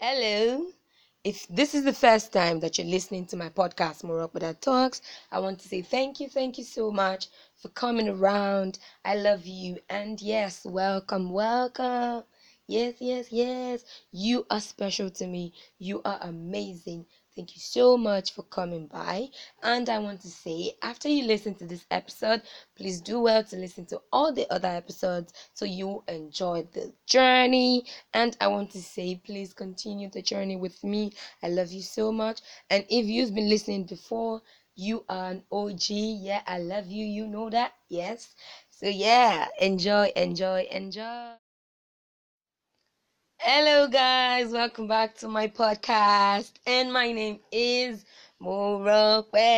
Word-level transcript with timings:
Hello. 0.00 0.66
If 1.22 1.46
this 1.48 1.74
is 1.74 1.84
the 1.84 1.92
first 1.92 2.32
time 2.32 2.58
that 2.60 2.76
you're 2.78 2.86
listening 2.86 3.26
to 3.26 3.36
my 3.36 3.50
podcast, 3.50 4.02
Morocco 4.02 4.52
Talks, 4.54 5.00
I 5.30 5.38
want 5.38 5.60
to 5.60 5.68
say 5.68 5.82
thank 5.82 6.18
you, 6.18 6.28
thank 6.28 6.58
you 6.58 6.64
so 6.64 6.90
much 6.90 7.28
for 7.56 7.68
coming 7.68 8.08
around. 8.08 8.78
I 9.04 9.14
love 9.16 9.46
you. 9.46 9.78
And 9.90 10.20
yes, 10.20 10.64
welcome, 10.64 11.30
welcome. 11.30 12.24
Yes, 12.66 12.94
yes, 13.00 13.30
yes. 13.30 13.84
You 14.10 14.46
are 14.50 14.60
special 14.60 15.10
to 15.10 15.26
me. 15.26 15.52
You 15.78 16.00
are 16.04 16.18
amazing. 16.22 17.06
Thank 17.40 17.56
you 17.56 17.62
so 17.62 17.96
much 17.96 18.34
for 18.34 18.42
coming 18.42 18.86
by. 18.86 19.30
And 19.62 19.88
I 19.88 19.98
want 19.98 20.20
to 20.20 20.28
say, 20.28 20.74
after 20.82 21.08
you 21.08 21.24
listen 21.24 21.54
to 21.54 21.66
this 21.66 21.86
episode, 21.90 22.42
please 22.76 23.00
do 23.00 23.18
well 23.20 23.42
to 23.44 23.56
listen 23.56 23.86
to 23.86 24.02
all 24.12 24.30
the 24.30 24.46
other 24.52 24.68
episodes 24.68 25.32
so 25.54 25.64
you 25.64 26.04
enjoy 26.06 26.64
the 26.72 26.92
journey. 27.06 27.86
And 28.12 28.36
I 28.42 28.48
want 28.48 28.70
to 28.72 28.82
say, 28.82 29.16
please 29.24 29.54
continue 29.54 30.10
the 30.10 30.20
journey 30.20 30.56
with 30.56 30.84
me. 30.84 31.12
I 31.42 31.48
love 31.48 31.72
you 31.72 31.80
so 31.82 32.12
much. 32.12 32.40
And 32.68 32.84
if 32.90 33.06
you've 33.06 33.34
been 33.34 33.48
listening 33.48 33.84
before, 33.84 34.42
you 34.76 35.04
are 35.08 35.30
an 35.30 35.42
OG. 35.50 35.88
Yeah, 35.90 36.42
I 36.46 36.58
love 36.58 36.88
you. 36.88 37.06
You 37.06 37.26
know 37.26 37.48
that? 37.48 37.72
Yes. 37.88 38.34
So, 38.68 38.86
yeah, 38.86 39.48
enjoy, 39.58 40.12
enjoy, 40.14 40.68
enjoy. 40.70 41.39
Hello, 43.42 43.88
guys, 43.88 44.52
welcome 44.52 44.86
back 44.86 45.14
to 45.16 45.26
my 45.28 45.48
podcast, 45.48 46.52
and 46.66 46.92
my 46.92 47.10
name 47.10 47.38
is 47.50 48.04
Moropeda. 48.40 49.48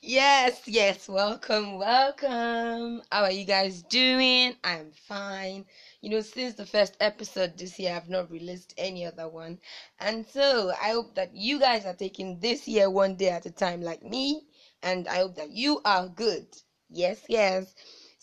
Yes, 0.00 0.62
yes, 0.66 1.08
welcome, 1.08 1.76
welcome. 1.76 3.02
How 3.10 3.22
are 3.24 3.30
you 3.32 3.44
guys 3.44 3.82
doing? 3.82 4.54
I'm 4.64 4.92
fine. 4.92 5.64
You 6.00 6.10
know, 6.10 6.20
since 6.20 6.54
the 6.54 6.64
first 6.66 6.96
episode 7.00 7.58
this 7.58 7.78
year, 7.78 7.94
I've 7.94 8.08
not 8.08 8.30
released 8.30 8.74
any 8.78 9.04
other 9.04 9.28
one, 9.28 9.58
and 9.98 10.24
so 10.26 10.72
I 10.80 10.90
hope 10.90 11.14
that 11.16 11.34
you 11.34 11.58
guys 11.58 11.84
are 11.84 11.94
taking 11.94 12.38
this 12.40 12.68
year 12.68 12.88
one 12.88 13.16
day 13.16 13.30
at 13.30 13.46
a 13.46 13.50
time, 13.50 13.82
like 13.82 14.02
me, 14.02 14.42
and 14.82 15.08
I 15.08 15.16
hope 15.16 15.34
that 15.36 15.50
you 15.50 15.80
are 15.84 16.06
good. 16.08 16.46
Yes, 16.88 17.24
yes. 17.28 17.74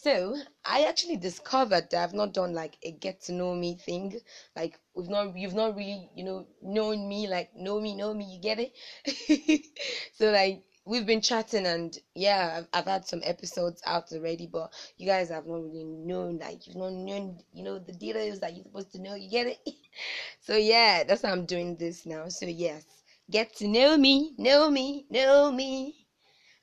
So 0.05 0.35
I 0.63 0.83
actually 0.83 1.17
discovered 1.17 1.89
that 1.89 2.03
I've 2.03 2.13
not 2.13 2.31
done 2.31 2.53
like 2.53 2.77
a 2.83 2.91
get 2.91 3.19
to 3.23 3.31
know 3.33 3.55
me 3.55 3.75
thing. 3.75 4.19
Like 4.55 4.79
we've 4.93 5.09
not 5.09 5.35
you've 5.35 5.55
not 5.55 5.75
really, 5.75 6.07
you 6.15 6.23
know, 6.23 6.45
known 6.61 7.07
me, 7.09 7.27
like 7.27 7.49
know 7.55 7.79
me, 7.81 7.95
know 7.95 8.13
me, 8.13 8.25
you 8.35 8.39
get 8.39 8.59
it? 8.59 9.65
so 10.13 10.29
like 10.31 10.61
we've 10.85 11.07
been 11.07 11.21
chatting 11.21 11.65
and 11.65 11.97
yeah, 12.13 12.57
I've, 12.59 12.67
I've 12.73 12.85
had 12.91 13.05
some 13.07 13.21
episodes 13.23 13.81
out 13.87 14.11
already, 14.11 14.45
but 14.45 14.71
you 14.97 15.07
guys 15.07 15.29
have 15.29 15.47
not 15.47 15.63
really 15.63 15.83
known 15.83 16.37
like 16.37 16.67
you've 16.67 16.75
not 16.75 16.93
known, 16.93 17.39
you 17.51 17.63
know, 17.63 17.79
the 17.79 17.93
details 17.93 18.39
that 18.41 18.53
you're 18.53 18.63
supposed 18.65 18.91
to 18.91 19.01
know, 19.01 19.15
you 19.15 19.29
get 19.31 19.47
it? 19.47 19.57
so 20.39 20.55
yeah, 20.55 21.03
that's 21.03 21.23
why 21.23 21.31
I'm 21.31 21.45
doing 21.47 21.77
this 21.77 22.05
now. 22.05 22.27
So 22.29 22.45
yes, 22.45 22.85
get 23.31 23.55
to 23.55 23.67
know 23.67 23.97
me, 23.97 24.33
know 24.37 24.69
me, 24.69 25.05
know 25.09 25.51
me. 25.51 25.95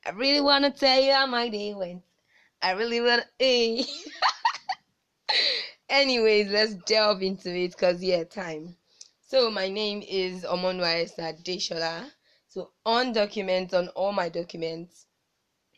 I 0.06 0.10
really 0.10 0.40
wanna 0.40 0.70
tell 0.70 1.00
you 1.00 1.12
how 1.12 1.26
my 1.26 1.48
day 1.48 1.74
went. 1.74 2.02
I 2.62 2.72
really 2.72 3.00
want 3.00 3.22
to. 3.22 3.44
Eh. 3.44 3.84
Anyways, 5.88 6.48
let's 6.50 6.74
delve 6.86 7.22
into 7.22 7.50
it 7.54 7.72
because, 7.72 8.02
yeah, 8.02 8.24
time. 8.24 8.76
So, 9.20 9.50
my 9.50 9.68
name 9.68 10.02
is 10.06 10.44
Omonwa 10.44 11.02
Esther 11.02 11.32
Deshola. 11.44 12.10
So, 12.48 12.70
on 12.86 13.12
documents, 13.12 13.74
on 13.74 13.88
all 13.88 14.12
my 14.12 14.28
documents, 14.28 15.06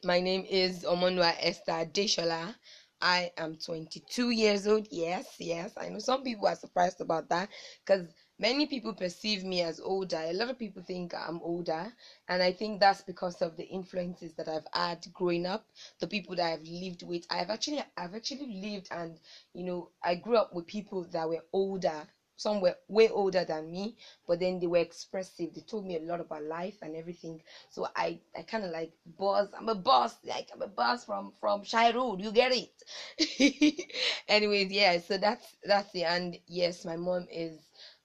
my 0.04 0.20
name 0.20 0.44
is 0.48 0.84
Omonwa 0.84 1.34
Esther 1.40 1.86
Deshola. 1.92 2.54
I 3.00 3.32
am 3.36 3.56
22 3.56 4.30
years 4.30 4.66
old. 4.66 4.86
Yes, 4.90 5.26
yes. 5.38 5.72
I 5.76 5.88
know 5.88 5.98
some 5.98 6.22
people 6.22 6.48
are 6.48 6.56
surprised 6.56 7.00
about 7.00 7.28
that 7.30 7.48
because 7.84 8.06
many 8.38 8.66
people 8.66 8.92
perceive 8.92 9.44
me 9.44 9.62
as 9.62 9.80
older. 9.80 10.16
A 10.16 10.32
lot 10.32 10.48
of 10.50 10.58
people 10.58 10.82
think 10.82 11.14
I'm 11.14 11.40
older, 11.42 11.92
and 12.28 12.42
I 12.42 12.52
think 12.52 12.80
that's 12.80 13.02
because 13.02 13.40
of 13.42 13.56
the 13.56 13.64
influences 13.64 14.34
that 14.34 14.48
I've 14.48 14.66
had 14.72 15.06
growing 15.12 15.46
up, 15.46 15.64
the 16.00 16.06
people 16.06 16.34
that 16.36 16.52
I've 16.52 16.66
lived 16.66 17.02
with. 17.02 17.24
I've 17.30 17.50
actually 17.50 17.82
I've 17.96 18.14
actually 18.14 18.46
lived 18.60 18.88
and 18.90 19.18
you 19.52 19.64
know, 19.64 19.90
I 20.02 20.14
grew 20.16 20.36
up 20.36 20.52
with 20.52 20.66
people 20.66 21.04
that 21.12 21.28
were 21.28 21.44
older. 21.52 22.06
Some 22.36 22.60
were 22.60 22.74
way 22.88 23.08
older 23.10 23.44
than 23.44 23.70
me, 23.70 23.94
but 24.26 24.40
then 24.40 24.58
they 24.58 24.66
were 24.66 24.78
expressive. 24.78 25.54
They 25.54 25.60
told 25.60 25.84
me 25.86 25.94
a 25.96 26.00
lot 26.00 26.18
about 26.20 26.42
life 26.42 26.76
and 26.82 26.96
everything. 26.96 27.40
So 27.70 27.86
I, 27.94 28.18
I 28.36 28.42
kind 28.42 28.64
of 28.64 28.70
like 28.70 28.90
boss. 29.06 29.48
I'm 29.56 29.68
a 29.68 29.74
boss. 29.74 30.16
Like 30.24 30.48
I'm 30.52 30.62
a 30.62 30.66
boss 30.66 31.04
from 31.04 31.32
from 31.40 31.62
Shy 31.62 31.92
Road. 31.92 32.20
You 32.20 32.32
get 32.32 32.50
it? 32.52 33.86
Anyways, 34.28 34.72
yeah. 34.72 34.98
So 34.98 35.16
that's 35.16 35.56
that's 35.64 35.90
the 35.92 36.04
And 36.04 36.36
yes, 36.46 36.84
my 36.84 36.96
mom 36.96 37.26
is 37.30 37.63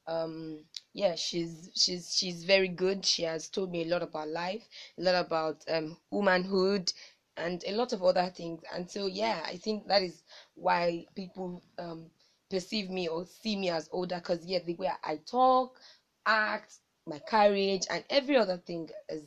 um 0.10 0.64
yeah 0.94 1.16
she's 1.16 1.70
she's 1.76 2.16
she's 2.16 2.44
very 2.44 2.68
good. 2.68 3.06
She 3.06 3.24
has 3.24 3.48
told 3.50 3.72
me 3.72 3.84
a 3.84 3.86
lot 3.88 4.02
about 4.04 4.28
life 4.30 4.68
a 4.98 5.02
lot 5.04 5.16
about 5.16 5.58
um 5.70 5.98
womanhood 6.12 6.92
and 7.38 7.64
a 7.68 7.72
lot 7.74 7.94
of 7.94 8.04
other 8.04 8.30
things. 8.36 8.62
And 8.74 8.90
so 8.90 9.06
yeah 9.06 9.42
i 9.46 9.56
think 9.58 9.88
that 9.88 10.02
is 10.02 10.24
why 10.56 11.06
people 11.16 11.62
um 11.78 12.10
perceive 12.50 12.90
me 12.90 13.08
or 13.08 13.26
see 13.26 13.56
me 13.56 13.70
as 13.70 13.88
older 13.92 14.16
because 14.16 14.44
yeah 14.46 14.60
the 14.66 14.74
way 14.76 14.92
i 15.04 15.18
talk 15.30 15.80
act 16.26 16.78
my 17.06 17.20
courage 17.20 17.86
and 17.90 18.04
every 18.10 18.38
other 18.38 18.58
thing 18.58 18.90
is 19.10 19.24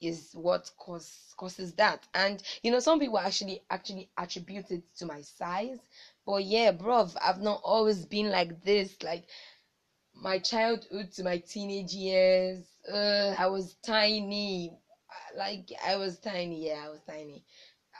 is 0.00 0.30
what 0.32 0.70
cause, 0.78 1.34
causes 1.36 1.74
that. 1.74 2.06
And 2.14 2.42
you 2.62 2.70
know 2.70 2.80
some 2.80 2.98
people 2.98 3.18
actually 3.18 3.60
actually 3.70 4.08
attribute 4.16 4.70
it 4.70 4.82
to 4.96 5.04
my 5.06 5.20
size. 5.20 5.78
But 6.24 6.44
yeah 6.44 6.70
bro 6.70 7.08
i've 7.20 7.40
not 7.40 7.60
always 7.64 8.06
been 8.06 8.30
like 8.30 8.62
this. 8.62 8.96
Like 9.02 9.24
my 10.20 10.38
childhood 10.38 11.12
to 11.12 11.22
my 11.24 11.38
teenage 11.38 11.92
years, 11.94 12.64
uh, 12.92 13.34
I 13.38 13.46
was 13.46 13.76
tiny. 13.84 14.72
Like 15.36 15.70
I 15.84 15.96
was 15.96 16.18
tiny, 16.18 16.66
yeah, 16.68 16.84
I 16.86 16.88
was 16.88 17.00
tiny. 17.08 17.44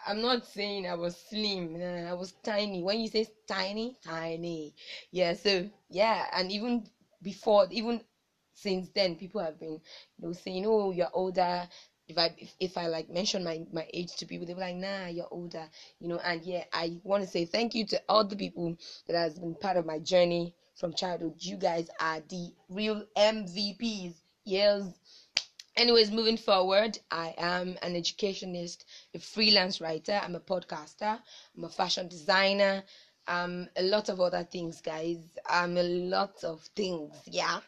I'm 0.07 0.21
not 0.21 0.47
saying 0.47 0.87
I 0.87 0.95
was 0.95 1.17
slim. 1.17 1.77
I 1.83 2.15
was 2.15 2.33
tiny. 2.45 2.83
When 2.83 3.01
you 3.01 3.09
say 3.09 3.27
tiny, 3.47 3.97
tiny. 4.05 4.75
Yeah. 5.13 5.35
So 5.35 5.69
yeah, 5.91 6.27
and 6.33 6.51
even 6.53 6.87
before, 7.23 7.67
even 7.71 8.03
since 8.55 8.89
then, 8.95 9.17
people 9.17 9.41
have 9.41 9.59
been, 9.59 9.81
you 10.19 10.27
know, 10.29 10.33
saying, 10.33 10.65
"Oh, 10.67 10.91
you're 10.91 11.11
older." 11.13 11.69
If 12.09 12.19
I 12.19 12.35
if, 12.39 12.55
if 12.61 12.77
I 12.77 12.87
like 12.89 13.09
mention 13.09 13.45
my 13.45 13.61
my 13.73 13.87
age 13.95 14.17
to 14.17 14.27
people, 14.27 14.47
they 14.47 14.55
were 14.55 14.61
like, 14.61 14.75
"Nah, 14.77 15.07
you're 15.07 15.29
older," 15.31 15.69
you 16.01 16.09
know. 16.09 16.19
And 16.19 16.43
yeah, 16.45 16.65
I 16.73 16.99
want 17.05 17.23
to 17.23 17.29
say 17.29 17.45
thank 17.45 17.75
you 17.75 17.85
to 17.87 18.01
all 18.09 18.25
the 18.25 18.37
people 18.37 18.77
that 19.07 19.17
has 19.17 19.39
been 19.39 19.55
part 19.55 19.77
of 19.77 19.87
my 19.87 19.99
journey 19.99 20.55
from 20.81 20.95
childhood. 20.95 21.35
You 21.39 21.59
guys 21.59 21.89
are 22.01 22.21
the 22.29 22.53
real 22.71 23.05
MVPs. 23.17 24.15
Yes. 24.45 24.85
Anyways, 25.77 26.11
moving 26.11 26.37
forward, 26.37 26.99
I 27.11 27.35
am 27.39 27.79
an 27.83 27.97
educationist, 27.97 28.85
a 29.15 29.19
freelance 29.19 29.81
writer, 29.81 30.21
I'm 30.23 30.35
a 30.37 30.41
podcaster, 30.41 31.21
I'm 31.57 31.65
a 31.65 31.69
fashion 31.69 32.09
designer, 32.09 32.85
um, 33.29 33.69
a 33.77 33.83
lot 33.83 34.09
of 34.09 34.21
other 34.21 34.45
things, 34.45 34.81
guys. 34.81 35.19
I'm 35.47 35.77
a 35.79 35.83
lot 35.83 36.45
of 36.45 36.63
things, 36.77 37.15
yeah. 37.27 37.61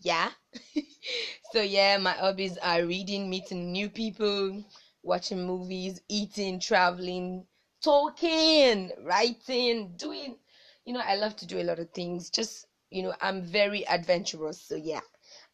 Yeah. 0.00 0.30
so 1.52 1.60
yeah, 1.62 1.96
my 1.98 2.12
hobbies 2.12 2.56
are 2.58 2.84
reading, 2.84 3.28
meeting 3.30 3.72
new 3.72 3.88
people, 3.90 4.64
watching 5.02 5.44
movies, 5.46 6.00
eating, 6.08 6.58
traveling, 6.60 7.44
talking, 7.82 8.90
writing, 9.02 9.94
doing 9.96 10.36
you 10.90 10.94
know, 10.94 11.04
I 11.06 11.14
love 11.14 11.36
to 11.36 11.46
do 11.46 11.60
a 11.60 11.62
lot 11.62 11.78
of 11.78 11.88
things. 11.90 12.30
Just, 12.30 12.66
you 12.90 13.04
know, 13.04 13.14
I'm 13.20 13.42
very 13.42 13.86
adventurous. 13.86 14.60
So, 14.60 14.74
yeah, 14.74 14.98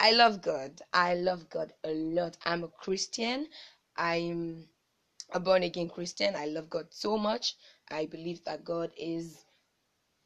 I 0.01 0.13
love 0.13 0.41
God. 0.41 0.81
I 0.95 1.13
love 1.13 1.51
God 1.51 1.75
a 1.85 1.91
lot. 1.91 2.39
I'm 2.47 2.65
a 2.65 2.69
Christian. 2.69 3.47
I'm 3.99 4.67
a 5.35 5.39
born 5.39 5.63
again 5.63 5.91
Christian. 5.91 6.35
I 6.35 6.47
love 6.47 6.71
God 6.71 6.87
so 6.89 7.19
much. 7.19 7.55
I 7.91 8.07
believe 8.07 8.43
that 8.47 8.65
God 8.65 8.93
is 8.97 9.45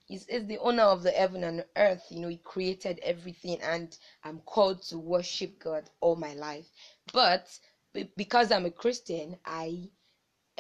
is, 0.08 0.26
is 0.28 0.46
the 0.46 0.58
owner 0.58 0.84
of 0.84 1.02
the 1.02 1.10
heaven 1.10 1.42
and 1.42 1.64
earth. 1.76 2.04
You 2.08 2.20
know, 2.20 2.28
He 2.28 2.36
created 2.36 3.00
everything, 3.02 3.60
and 3.62 3.98
I'm 4.22 4.38
called 4.46 4.80
to 4.90 4.98
worship 4.98 5.58
God 5.58 5.90
all 6.00 6.14
my 6.14 6.34
life. 6.34 6.70
But 7.12 7.48
because 8.16 8.52
I'm 8.52 8.66
a 8.66 8.70
Christian, 8.70 9.38
I 9.44 9.88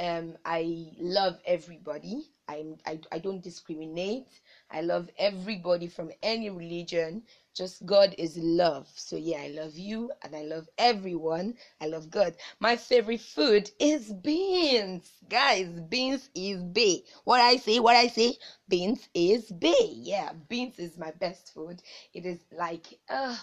um 0.00 0.38
I 0.46 0.92
love 1.00 1.40
everybody. 1.46 2.24
I'm, 2.48 2.78
I, 2.86 3.00
I 3.12 3.20
don't 3.20 3.42
discriminate. 3.42 4.28
I 4.70 4.82
love 4.82 5.10
everybody 5.18 5.88
from 5.88 6.12
any 6.22 6.50
religion. 6.50 7.24
Just 7.56 7.86
God 7.86 8.14
is 8.18 8.38
love. 8.38 8.88
So 8.96 9.16
yeah, 9.16 9.42
I 9.42 9.48
love 9.48 9.78
you 9.78 10.12
and 10.24 10.36
I 10.36 10.42
love 10.42 10.68
everyone. 10.78 11.54
I 11.80 11.86
love 11.88 12.10
God. 12.10 12.36
My 12.60 12.76
favorite 12.76 13.20
food 13.22 13.70
is 13.80 14.12
beans. 14.14 15.10
Guys, 15.28 15.80
beans 15.82 16.30
is 16.36 16.64
B. 16.64 17.04
What 17.24 17.40
I 17.42 17.56
say, 17.56 17.80
what 17.80 17.96
I 17.96 18.08
say, 18.08 18.36
beans 18.68 19.08
is 19.14 19.52
B. 19.52 19.76
Yeah, 19.94 20.32
beans 20.48 20.78
is 20.80 20.98
my 20.98 21.12
best 21.12 21.54
food. 21.54 21.82
It 22.14 22.26
is 22.26 22.40
like 22.52 23.00
uh 23.10 23.36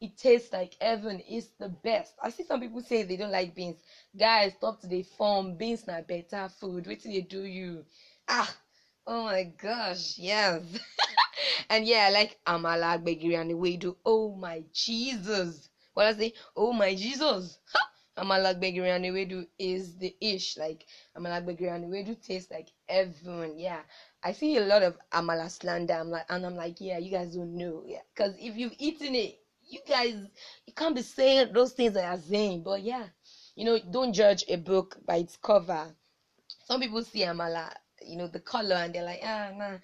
it 0.00 0.16
tastes 0.16 0.52
like 0.52 0.74
heaven. 0.80 1.20
It's 1.26 1.48
the 1.58 1.68
best. 1.68 2.14
I 2.22 2.30
see 2.30 2.44
some 2.44 2.60
people 2.60 2.80
say 2.80 3.02
they 3.02 3.16
don't 3.16 3.32
like 3.32 3.54
beans. 3.54 3.82
Guys, 4.16 4.54
stop 4.54 4.80
to 4.80 4.86
the 4.86 5.02
form. 5.02 5.56
Beans 5.56 5.86
not 5.86 6.06
better 6.06 6.48
food. 6.48 6.86
Wait 6.86 7.02
till 7.02 7.12
they 7.12 7.20
do 7.22 7.42
you. 7.42 7.84
Ah, 8.28 8.54
oh 9.06 9.24
my 9.24 9.44
gosh, 9.44 10.18
yes. 10.18 10.62
and 11.70 11.86
yeah, 11.86 12.06
I 12.08 12.10
like 12.10 12.38
amala, 12.46 13.02
gbegiri, 13.02 13.40
and 13.40 13.80
do. 13.80 13.96
Oh 14.04 14.34
my 14.36 14.62
Jesus! 14.72 15.68
What 15.94 16.06
I 16.06 16.12
say? 16.14 16.32
Oh 16.56 16.72
my 16.72 16.94
Jesus! 16.94 17.58
amala, 18.18 18.54
gbegiri, 18.54 18.90
and 18.94 19.04
the 19.04 19.10
way 19.10 19.24
do 19.24 19.46
is 19.58 19.96
the 19.96 20.14
ish. 20.20 20.56
Like 20.56 20.84
amala, 21.16 21.42
gbegiri, 21.42 21.74
and 21.74 21.84
the 21.84 21.88
way 21.88 22.02
do 22.02 22.14
taste 22.14 22.50
like 22.50 22.68
heaven. 22.88 23.58
Yeah, 23.58 23.82
I 24.22 24.32
see 24.32 24.56
a 24.56 24.60
lot 24.60 24.82
of 24.82 24.96
amala 25.12 25.50
slander. 25.50 25.94
I'm 25.94 26.10
like, 26.10 26.26
and 26.28 26.44
I'm 26.44 26.56
like, 26.56 26.80
yeah, 26.80 26.98
you 26.98 27.10
guys 27.10 27.34
don't 27.34 27.56
know. 27.56 27.82
Yeah, 27.86 28.02
because 28.14 28.34
if 28.38 28.56
you've 28.56 28.74
eaten 28.78 29.14
it, 29.14 29.38
you 29.68 29.80
guys, 29.86 30.14
you 30.66 30.72
can't 30.74 30.94
be 30.94 31.02
saying 31.02 31.52
those 31.52 31.72
things 31.72 31.94
that 31.94 32.04
are 32.04 32.18
saying. 32.18 32.62
But 32.62 32.82
yeah, 32.82 33.04
you 33.54 33.64
know, 33.64 33.78
don't 33.90 34.12
judge 34.12 34.44
a 34.48 34.56
book 34.56 34.96
by 35.06 35.16
its 35.16 35.36
cover. 35.36 35.94
Some 36.64 36.80
people 36.80 37.02
see 37.04 37.20
amala, 37.20 37.72
you 38.02 38.16
know, 38.16 38.26
the 38.28 38.40
color, 38.40 38.76
and 38.76 38.94
they're 38.94 39.04
like, 39.04 39.20
ah, 39.22 39.50
man, 39.56 39.80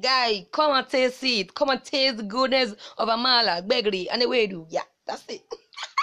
guy, 0.00 0.46
come 0.52 0.72
and 0.72 0.88
taste 0.88 1.22
it. 1.24 1.54
Come 1.54 1.70
and 1.70 1.84
taste 1.84 2.16
the 2.16 2.22
goodness 2.22 2.74
of 2.98 3.08
amala, 3.08 3.66
gbegiri, 3.66 4.06
and 4.10 4.22
the 4.22 4.28
way 4.28 4.46
do. 4.46 4.66
Yeah, 4.68 4.82
that's 5.06 5.24
it. 5.28 5.42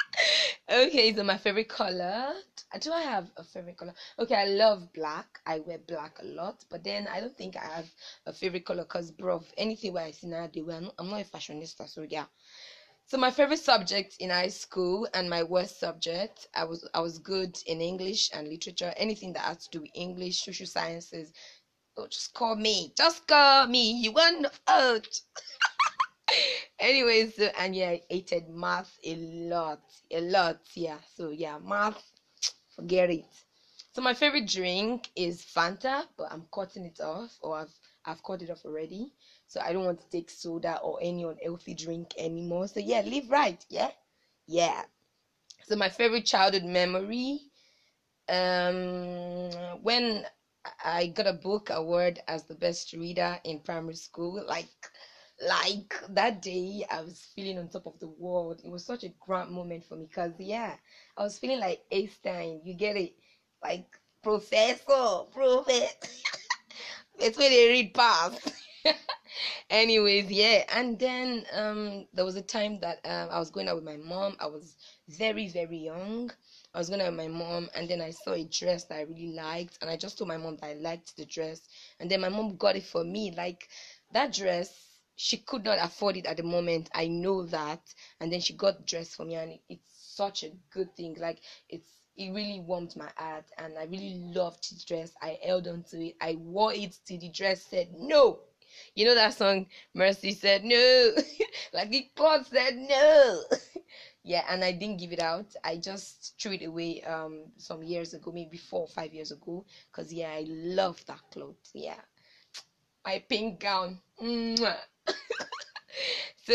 okay, 0.72 1.14
so 1.14 1.24
my 1.24 1.38
favorite 1.38 1.70
color. 1.70 2.34
Do 2.80 2.94
I 2.94 3.02
have 3.02 3.30
a 3.36 3.44
favorite 3.44 3.76
color? 3.78 3.94
Okay, 4.18 4.36
I 4.36 4.46
love 4.46 4.94
black. 4.94 5.40
I 5.46 5.60
wear 5.60 5.78
black 5.78 6.18
a 6.22 6.26
lot, 6.26 6.64
but 6.70 6.86
then 6.86 7.06
I 7.08 7.20
don't 7.20 7.38
think 7.38 7.58
I 7.58 7.66
have 7.66 7.90
a 8.26 8.32
favorite 8.32 8.66
color 8.66 8.84
because, 8.84 9.12
bro, 9.12 9.44
anything 9.58 9.92
where 9.92 10.06
I 10.06 10.12
see 10.12 10.28
now, 10.28 10.50
they 10.54 10.62
wear. 10.62 10.82
I'm 10.98 11.10
not 11.10 11.22
a 11.22 11.26
fashionista, 11.26 11.90
so 11.90 12.06
yeah. 12.10 12.26
So 13.06 13.18
my 13.18 13.30
favorite 13.32 13.60
subject 13.60 14.16
in 14.20 14.30
high 14.30 14.48
school 14.48 15.08
and 15.14 15.30
my 15.30 15.44
worst 15.44 15.80
subject, 15.80 16.48
I 16.56 16.64
was 16.64 16.88
I 16.94 17.02
was 17.02 17.20
good 17.20 17.58
in 17.66 17.82
English 17.82 18.30
and 18.34 18.48
literature, 18.48 18.94
anything 18.96 19.34
that 19.34 19.44
had 19.44 19.60
to 19.60 19.70
do 19.70 19.82
with 19.82 19.92
English, 19.94 20.44
social 20.44 20.66
sciences. 20.66 21.32
Oh, 21.98 22.08
just 22.08 22.34
call 22.34 22.56
me, 22.56 22.92
just 22.98 23.28
call 23.28 23.68
me. 23.68 23.92
You 23.94 24.12
want 24.14 24.48
out? 24.68 25.08
Anyways, 26.80 27.36
so, 27.36 27.50
and 27.58 27.76
yeah, 27.76 27.90
I 27.92 28.00
hated 28.10 28.48
math 28.50 28.98
a 29.04 29.16
lot, 29.16 29.80
a 30.12 30.22
lot. 30.22 30.58
Yeah, 30.76 31.00
so 31.16 31.30
yeah, 31.30 31.58
math, 31.58 32.02
forget 32.76 33.10
it. 33.10 33.26
So 33.94 34.02
my 34.02 34.14
favorite 34.14 34.48
drink 34.48 35.10
is 35.16 35.44
Fanta, 35.44 36.06
but 36.18 36.32
I'm 36.32 36.46
cutting 36.54 36.86
it 36.86 37.00
off, 37.02 37.38
or 37.42 37.58
I've 37.58 37.74
I've 38.06 38.24
cut 38.24 38.42
it 38.42 38.50
off 38.50 38.66
already. 38.66 39.12
So 39.52 39.62
I 39.62 39.74
don't 39.74 39.86
want 39.86 40.00
to 40.02 40.10
take 40.10 40.30
soda 40.32 40.80
or 40.82 41.00
any 41.02 41.24
unhealthy 41.24 41.76
drink 41.76 42.14
anymore. 42.18 42.68
So 42.68 42.80
yeah, 42.80 43.02
live 43.02 43.30
right. 43.30 43.64
Yeah, 43.70 43.92
yeah. 44.48 44.84
So 45.66 45.76
my 45.76 45.90
favorite 45.90 46.26
childhood 46.26 46.64
memory, 46.64 47.40
um, 48.30 49.52
when 49.82 50.26
I 50.84 51.08
got 51.08 51.28
a 51.28 51.34
book 51.34 51.70
award 51.72 52.20
as 52.28 52.44
the 52.46 52.56
best 52.56 52.94
reader 52.94 53.40
in 53.44 53.60
primary 53.60 53.96
school, 53.96 54.44
like 54.48 54.68
like 55.48 55.96
that 56.10 56.42
day 56.42 56.84
I 56.90 57.02
was 57.02 57.20
feeling 57.36 57.58
on 57.58 57.70
top 57.70 57.88
of 57.88 58.00
the 58.00 58.08
world. 58.08 58.62
It 58.64 58.70
was 58.72 58.86
such 58.86 59.04
a 59.04 59.10
grand 59.20 59.52
moment 59.52 59.84
for 59.86 59.96
me 59.96 60.06
because 60.06 60.34
yeah, 60.40 60.76
I 61.18 61.24
was 61.24 61.38
feeling 61.40 61.60
like 61.60 61.82
Einstein. 61.92 62.62
You 62.64 62.74
get 62.76 62.96
it? 62.98 63.14
Like 63.64 63.86
professor, 64.24 65.24
professor. 65.32 65.88
it's 67.20 67.38
when 67.38 67.50
they 67.52 67.70
read 67.70 67.94
past. 67.94 68.52
Anyways, 69.70 70.32
yeah, 70.32 70.64
and 70.70 71.00
then 71.00 71.46
um 71.54 72.06
there 72.14 72.26
was 72.26 72.36
a 72.36 72.42
time 72.42 72.80
that 72.82 73.00
um 73.06 73.30
I 73.32 73.40
was 73.40 73.50
going 73.50 73.68
out 73.68 73.76
with 73.76 73.84
my 73.84 73.98
mom. 73.98 74.36
I 74.40 74.48
was 74.48 74.76
very 75.10 75.48
very 75.48 75.78
young. 75.78 76.32
I 76.74 76.78
was 76.78 76.90
going 76.90 77.02
out 77.02 77.08
with 77.12 77.18
my 77.18 77.28
mom, 77.28 77.70
and 77.76 77.90
then 77.90 78.02
I 78.02 78.12
saw 78.12 78.34
a 78.34 78.44
dress 78.44 78.86
that 78.86 78.98
I 78.98 79.02
really 79.02 79.34
liked, 79.34 79.78
and 79.82 79.90
I 79.90 79.98
just 79.98 80.18
told 80.18 80.28
my 80.28 80.38
mom 80.38 80.58
that 80.58 80.68
I 80.68 80.74
liked 80.74 81.16
the 81.18 81.26
dress, 81.26 81.62
and 82.00 82.10
then 82.10 82.22
my 82.22 82.30
mom 82.30 82.56
got 82.58 82.76
it 82.76 82.84
for 82.84 83.04
me. 83.04 83.32
Like 83.32 83.68
that 84.14 84.34
dress, 84.34 84.70
she 85.16 85.38
could 85.38 85.64
not 85.66 85.80
afford 85.82 86.18
it 86.18 86.26
at 86.26 86.38
the 86.38 86.44
moment. 86.44 86.90
I 86.94 87.08
know 87.08 87.46
that, 87.46 87.82
and 88.20 88.32
then 88.32 88.40
she 88.42 88.54
got 88.54 88.78
the 88.78 88.84
dress 88.84 89.16
for 89.16 89.26
me, 89.26 89.36
and 89.36 89.52
it, 89.54 89.62
it's 89.70 90.16
such 90.16 90.44
a 90.44 90.52
good 90.72 90.96
thing. 90.96 91.16
Like 91.20 91.40
it's 91.70 91.88
it 92.18 92.30
really 92.32 92.60
warmed 92.60 92.96
my 92.96 93.10
heart 93.18 93.46
and 93.58 93.78
I 93.80 93.84
really 93.86 94.16
loved 94.16 94.70
the 94.70 94.84
dress. 94.86 95.14
I 95.22 95.38
held 95.44 95.68
on 95.68 95.84
to 95.92 96.08
it. 96.08 96.16
I 96.22 96.36
wore 96.36 96.74
it 96.74 96.98
till 97.06 97.18
the 97.20 97.30
dress 97.30 97.64
said 97.64 97.88
no. 97.94 98.40
You 98.96 99.06
know 99.06 99.16
that 99.16 99.34
song 99.34 99.68
Mercy 99.94 100.34
said 100.34 100.64
no. 100.64 101.12
like 101.74 101.90
the 101.90 102.08
God 102.16 102.46
said 102.46 102.78
no. 102.78 103.42
yeah, 104.24 104.46
and 104.50 104.64
I 104.64 104.72
didn't 104.72 105.00
give 105.00 105.12
it 105.12 105.22
out. 105.22 105.54
I 105.64 105.78
just 105.78 106.36
threw 106.40 106.54
it 106.54 106.66
away 106.66 107.02
um 107.04 107.52
some 107.58 107.84
years 107.84 108.14
ago, 108.14 108.32
maybe 108.32 108.58
four 108.58 108.82
or 108.82 108.88
five 108.88 109.14
years 109.14 109.32
ago. 109.32 109.66
Cause 109.92 110.12
yeah, 110.12 110.32
I 110.32 110.46
love 110.48 111.04
that 111.06 111.22
cloth. 111.32 111.56
Yeah. 111.74 112.00
My 113.06 113.24
pink 113.28 113.60
gown. 113.60 114.00
so 114.20 114.74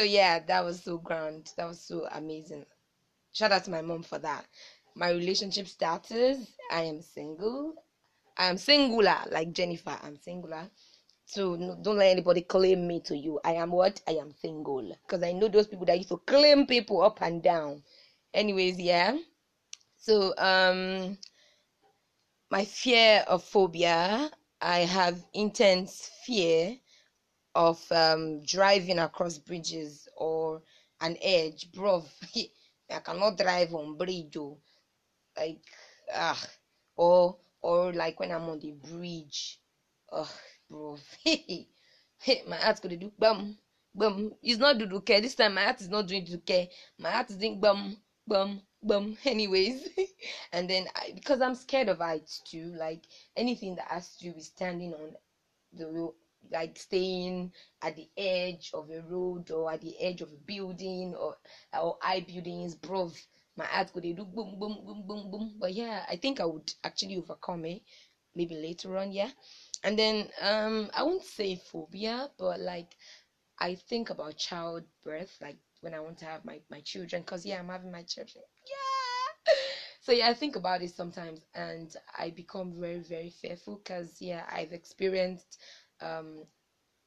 yeah, 0.02 0.38
that 0.40 0.64
was 0.64 0.82
so 0.82 0.98
grand. 0.98 1.52
That 1.56 1.66
was 1.66 1.80
so 1.80 2.06
amazing. 2.12 2.64
Shout 3.32 3.52
out 3.52 3.64
to 3.64 3.70
my 3.70 3.82
mom 3.82 4.02
for 4.02 4.18
that 4.18 4.46
my 4.96 5.10
relationship 5.10 5.68
status 5.68 6.38
i 6.70 6.80
am 6.80 7.02
single 7.02 7.74
i 8.38 8.46
am 8.46 8.56
singular 8.56 9.18
like 9.30 9.52
jennifer 9.52 9.94
i'm 10.02 10.16
singular 10.16 10.70
so 11.26 11.56
don't 11.82 11.98
let 11.98 12.10
anybody 12.12 12.42
claim 12.42 12.86
me 12.88 13.00
to 13.00 13.16
you. 13.16 13.40
I 13.44 13.54
am 13.54 13.72
what? 13.72 14.00
I 14.08 14.12
am 14.12 14.32
single. 14.32 14.82
Because 15.06 15.22
i 15.24 15.32
know 15.32 15.48
those 15.48 15.68
people 15.68 15.86
that 15.86 15.98
used 15.98 16.10
to 16.10 16.18
claim 16.18 16.66
people 16.66 17.02
up 17.02 17.20
and 17.22 17.42
down. 17.42 17.82
Anyways 18.34 18.80
yeah. 18.80 19.18
So 19.98 20.34
um 20.38 21.18
my 22.50 22.64
fear 22.64 23.24
of 23.28 23.42
phobia 23.44 24.30
i 24.60 24.80
have 24.80 25.24
intense 25.34 26.10
fear 26.24 26.76
of 27.54 27.80
um 27.92 28.42
driving 28.42 28.98
across 28.98 29.38
bridges 29.38 30.08
or 30.16 30.62
an 31.00 31.16
edge. 31.22 31.72
Bro 31.72 32.04
i 32.90 33.00
cannot 33.00 33.38
drive 33.38 33.74
on 33.74 33.96
bridge 33.96 34.36
like 35.36 35.60
ah 36.14 36.48
or 36.96 37.38
or 37.62 37.92
like 37.92 38.20
when 38.20 38.32
I'm 38.32 38.48
on 38.48 38.60
the 38.60 38.72
bridge. 38.72 39.60
Oh, 40.12 40.30
bro. 40.70 40.98
my 42.48 42.56
heart's 42.56 42.80
gonna 42.80 42.96
do 42.96 43.12
bum 43.18 43.56
bum. 43.94 44.32
It's 44.42 44.58
not 44.58 44.76
duduke. 44.78 45.22
This 45.22 45.34
time 45.34 45.54
my 45.54 45.64
heart 45.64 45.80
is 45.80 45.88
not 45.88 46.06
doing 46.06 46.24
duduke. 46.24 46.68
My 46.98 47.10
heart 47.10 47.30
is 47.30 47.36
doing 47.36 47.60
bum 47.60 47.96
bum 48.26 48.60
bum. 48.82 49.16
Anyways, 49.24 49.88
and 50.52 50.68
then 50.68 50.86
I, 50.96 51.12
because 51.14 51.40
I'm 51.40 51.54
scared 51.54 51.88
of 51.88 51.98
heights 51.98 52.40
too, 52.40 52.72
like 52.78 53.04
anything 53.36 53.76
that 53.76 53.88
has 53.88 54.16
to 54.16 54.24
do 54.24 54.32
with 54.34 54.44
standing 54.44 54.94
on 54.94 55.14
the 55.72 55.86
road, 55.88 56.14
like 56.50 56.78
staying 56.78 57.52
at 57.82 57.96
the 57.96 58.08
edge 58.16 58.70
of 58.74 58.90
a 58.90 59.00
road 59.02 59.50
or 59.50 59.72
at 59.72 59.80
the 59.80 59.94
edge 60.00 60.20
of 60.22 60.32
a 60.32 60.36
building 60.46 61.14
or 61.14 61.36
or 61.78 61.96
high 62.00 62.20
buildings, 62.20 62.74
bro 62.74 63.10
my 63.58 63.64
heart 63.64 63.90
could 63.92 64.02
do 64.02 64.14
boom 64.14 64.58
boom 64.58 64.84
boom 64.84 65.02
boom 65.06 65.30
boom 65.30 65.54
but 65.58 65.72
yeah 65.72 66.04
i 66.10 66.16
think 66.16 66.40
i 66.40 66.44
would 66.44 66.70
actually 66.84 67.16
overcome 67.16 67.64
it 67.64 67.80
maybe 68.34 68.54
later 68.54 68.98
on 68.98 69.10
yeah 69.12 69.30
and 69.86 69.98
then 69.98 70.28
um 70.42 70.90
i 70.94 71.04
won't 71.04 71.24
say 71.24 71.56
phobia 71.56 72.28
but 72.38 72.60
like 72.60 72.96
i 73.60 73.74
think 73.88 74.10
about 74.10 74.36
childbirth 74.36 75.36
like 75.42 75.56
when 75.82 75.94
i 75.94 76.00
want 76.00 76.18
to 76.18 76.26
have 76.26 76.44
my 76.44 76.60
my 76.70 76.80
children 76.84 77.22
because 77.22 77.46
yeah 77.46 77.60
i'm 77.60 77.68
having 77.68 77.92
my 77.92 78.02
children. 78.04 78.44
Yeah! 78.68 79.54
So 80.00 80.12
yeah 80.12 80.28
i 80.28 80.34
think 80.34 80.56
about 80.56 80.82
it 80.82 80.92
sometimes 80.92 81.40
and 81.54 81.92
i 82.18 82.30
become 82.30 82.74
very 82.80 83.00
very 83.00 83.30
fearful 83.30 83.80
because 83.84 84.16
yeah 84.20 84.44
i've 84.50 84.72
experienced 84.72 85.58
um 86.00 86.44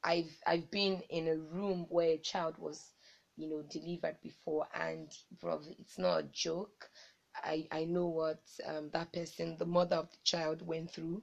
i've 0.04 0.34
i've 0.46 0.70
been 0.70 1.02
in 1.10 1.28
a 1.28 1.36
room 1.36 1.86
where 1.88 2.10
a 2.14 2.18
child 2.18 2.56
was 2.58 2.94
you 3.36 3.48
know 3.48 3.62
delivered 3.70 4.16
before 4.22 4.66
and 4.74 5.12
bro 5.40 5.60
it's 5.78 5.98
not 5.98 6.20
a 6.20 6.28
joke. 6.32 6.88
I 7.36 7.66
i 7.70 7.84
know 7.84 8.08
what 8.08 8.38
um, 8.66 8.90
that 8.92 9.12
person 9.12 9.56
the 9.58 9.66
mother 9.66 9.96
of 9.96 10.10
the 10.10 10.18
child 10.24 10.62
went 10.62 10.90
through 10.90 11.22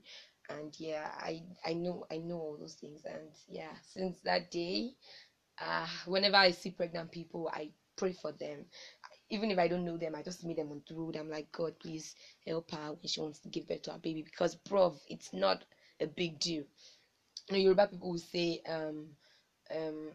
and 0.50 0.76
yeah 0.80 1.12
i 1.20 1.42
i 1.66 1.74
know 1.74 2.04
i 2.12 2.18
know 2.18 2.38
all 2.38 2.58
those 2.60 2.76
things 2.76 3.02
and 3.06 3.32
yeah 3.50 3.74
since 3.84 4.20
that 4.24 4.52
day 4.52 4.92
uh 5.62 5.88
whenever 6.06 6.38
i 6.38 6.52
see 6.52 6.72
pregnant 6.72 7.12
people 7.12 7.50
i 7.54 7.70
pray 7.98 8.14
for 8.14 8.32
them 8.34 8.66
even 9.30 9.52
if 9.52 9.60
i 9.60 9.68
don't 9.68 9.86
know 9.86 9.98
them 9.98 10.16
i 10.16 10.22
just 10.24 10.46
meet 10.46 10.58
them 10.58 10.72
on 10.72 10.82
the 10.88 10.96
road 10.96 11.16
i'm 11.18 11.30
like 11.30 11.52
god 11.52 11.74
please 11.82 12.16
help 12.46 12.72
her 12.72 12.90
when 12.90 13.08
she 13.08 13.22
wants 13.22 13.40
to 13.40 13.50
give 13.50 13.68
birth 13.68 13.82
to 13.84 13.92
her 13.92 14.00
baby 14.00 14.22
because 14.24 14.56
bro 14.56 14.96
it's 15.10 15.34
not 15.34 15.64
a 16.02 16.08
big 16.08 16.40
deal 16.40 16.64
you 17.50 17.54
know 17.54 17.58
yoruba 17.60 17.88
people 17.88 18.12
will 18.12 18.20
say 18.20 18.60
um 18.68 19.08
um. 19.76 20.12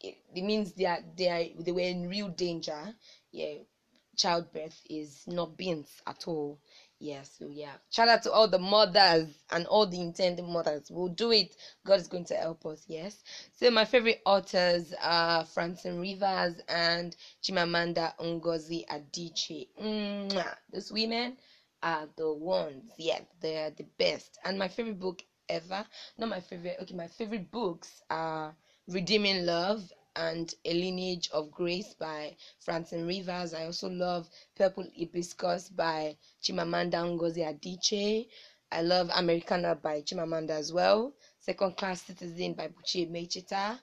It, 0.00 0.16
it 0.34 0.42
means 0.42 0.72
they 0.74 0.86
are 0.86 1.00
they 1.16 1.28
are 1.28 1.62
they 1.62 1.72
were 1.72 1.80
in 1.80 2.08
real 2.08 2.28
danger. 2.28 2.94
Yeah, 3.32 3.56
childbirth 4.16 4.80
is 4.90 5.24
not 5.26 5.56
beans 5.56 6.02
at 6.06 6.28
all. 6.28 6.58
Yeah, 7.00 7.22
so 7.22 7.46
yeah. 7.48 7.74
Shout 7.90 8.08
out 8.08 8.22
to 8.24 8.32
all 8.32 8.48
the 8.48 8.58
mothers 8.58 9.28
and 9.50 9.66
all 9.68 9.86
the 9.86 10.00
intended 10.00 10.44
mothers. 10.44 10.90
We'll 10.90 11.08
do 11.08 11.30
it. 11.30 11.54
God 11.86 12.00
is 12.00 12.08
going 12.08 12.24
to 12.26 12.34
help 12.34 12.66
us, 12.66 12.84
yes. 12.88 13.22
So 13.52 13.70
my 13.70 13.84
favorite 13.84 14.20
authors 14.26 14.92
are 15.00 15.44
Francine 15.44 16.00
Rivers 16.00 16.56
and 16.68 17.14
Chimamanda 17.42 18.14
Ngozi 18.18 18.84
Adichie. 18.88 19.68
Mwah. 19.80 20.56
Those 20.72 20.90
women 20.90 21.36
are 21.84 22.08
the 22.16 22.32
ones. 22.32 22.90
Yeah, 22.98 23.20
they 23.40 23.58
are 23.58 23.70
the 23.70 23.86
best. 23.96 24.38
And 24.44 24.58
my 24.58 24.66
favorite 24.66 24.98
book 24.98 25.22
ever. 25.48 25.84
Not 26.18 26.28
my 26.30 26.40
favorite. 26.40 26.78
Okay, 26.82 26.94
my 26.96 27.06
favorite 27.06 27.48
books 27.52 28.02
are 28.10 28.56
Redeeming 28.88 29.46
Love 29.46 29.88
and 30.18 30.52
A 30.64 30.74
Lineage 30.74 31.30
of 31.32 31.50
Grace 31.52 31.94
by 31.94 32.36
Francine 32.58 33.06
Rivers. 33.06 33.54
I 33.54 33.66
also 33.66 33.88
love 33.88 34.28
Purple 34.56 34.88
Hibiscus 34.94 35.68
by 35.68 36.16
Chimamanda 36.42 37.04
Ngozi 37.06 37.44
Adichie. 37.46 38.26
I 38.72 38.82
love 38.82 39.10
Americanah 39.14 39.76
by 39.76 40.02
Chimamanda 40.02 40.50
as 40.50 40.72
well. 40.72 41.14
Second 41.38 41.76
Class 41.76 42.02
Citizen 42.02 42.54
by 42.54 42.68
Buchi 42.68 43.08
Emecheta. 43.08 43.78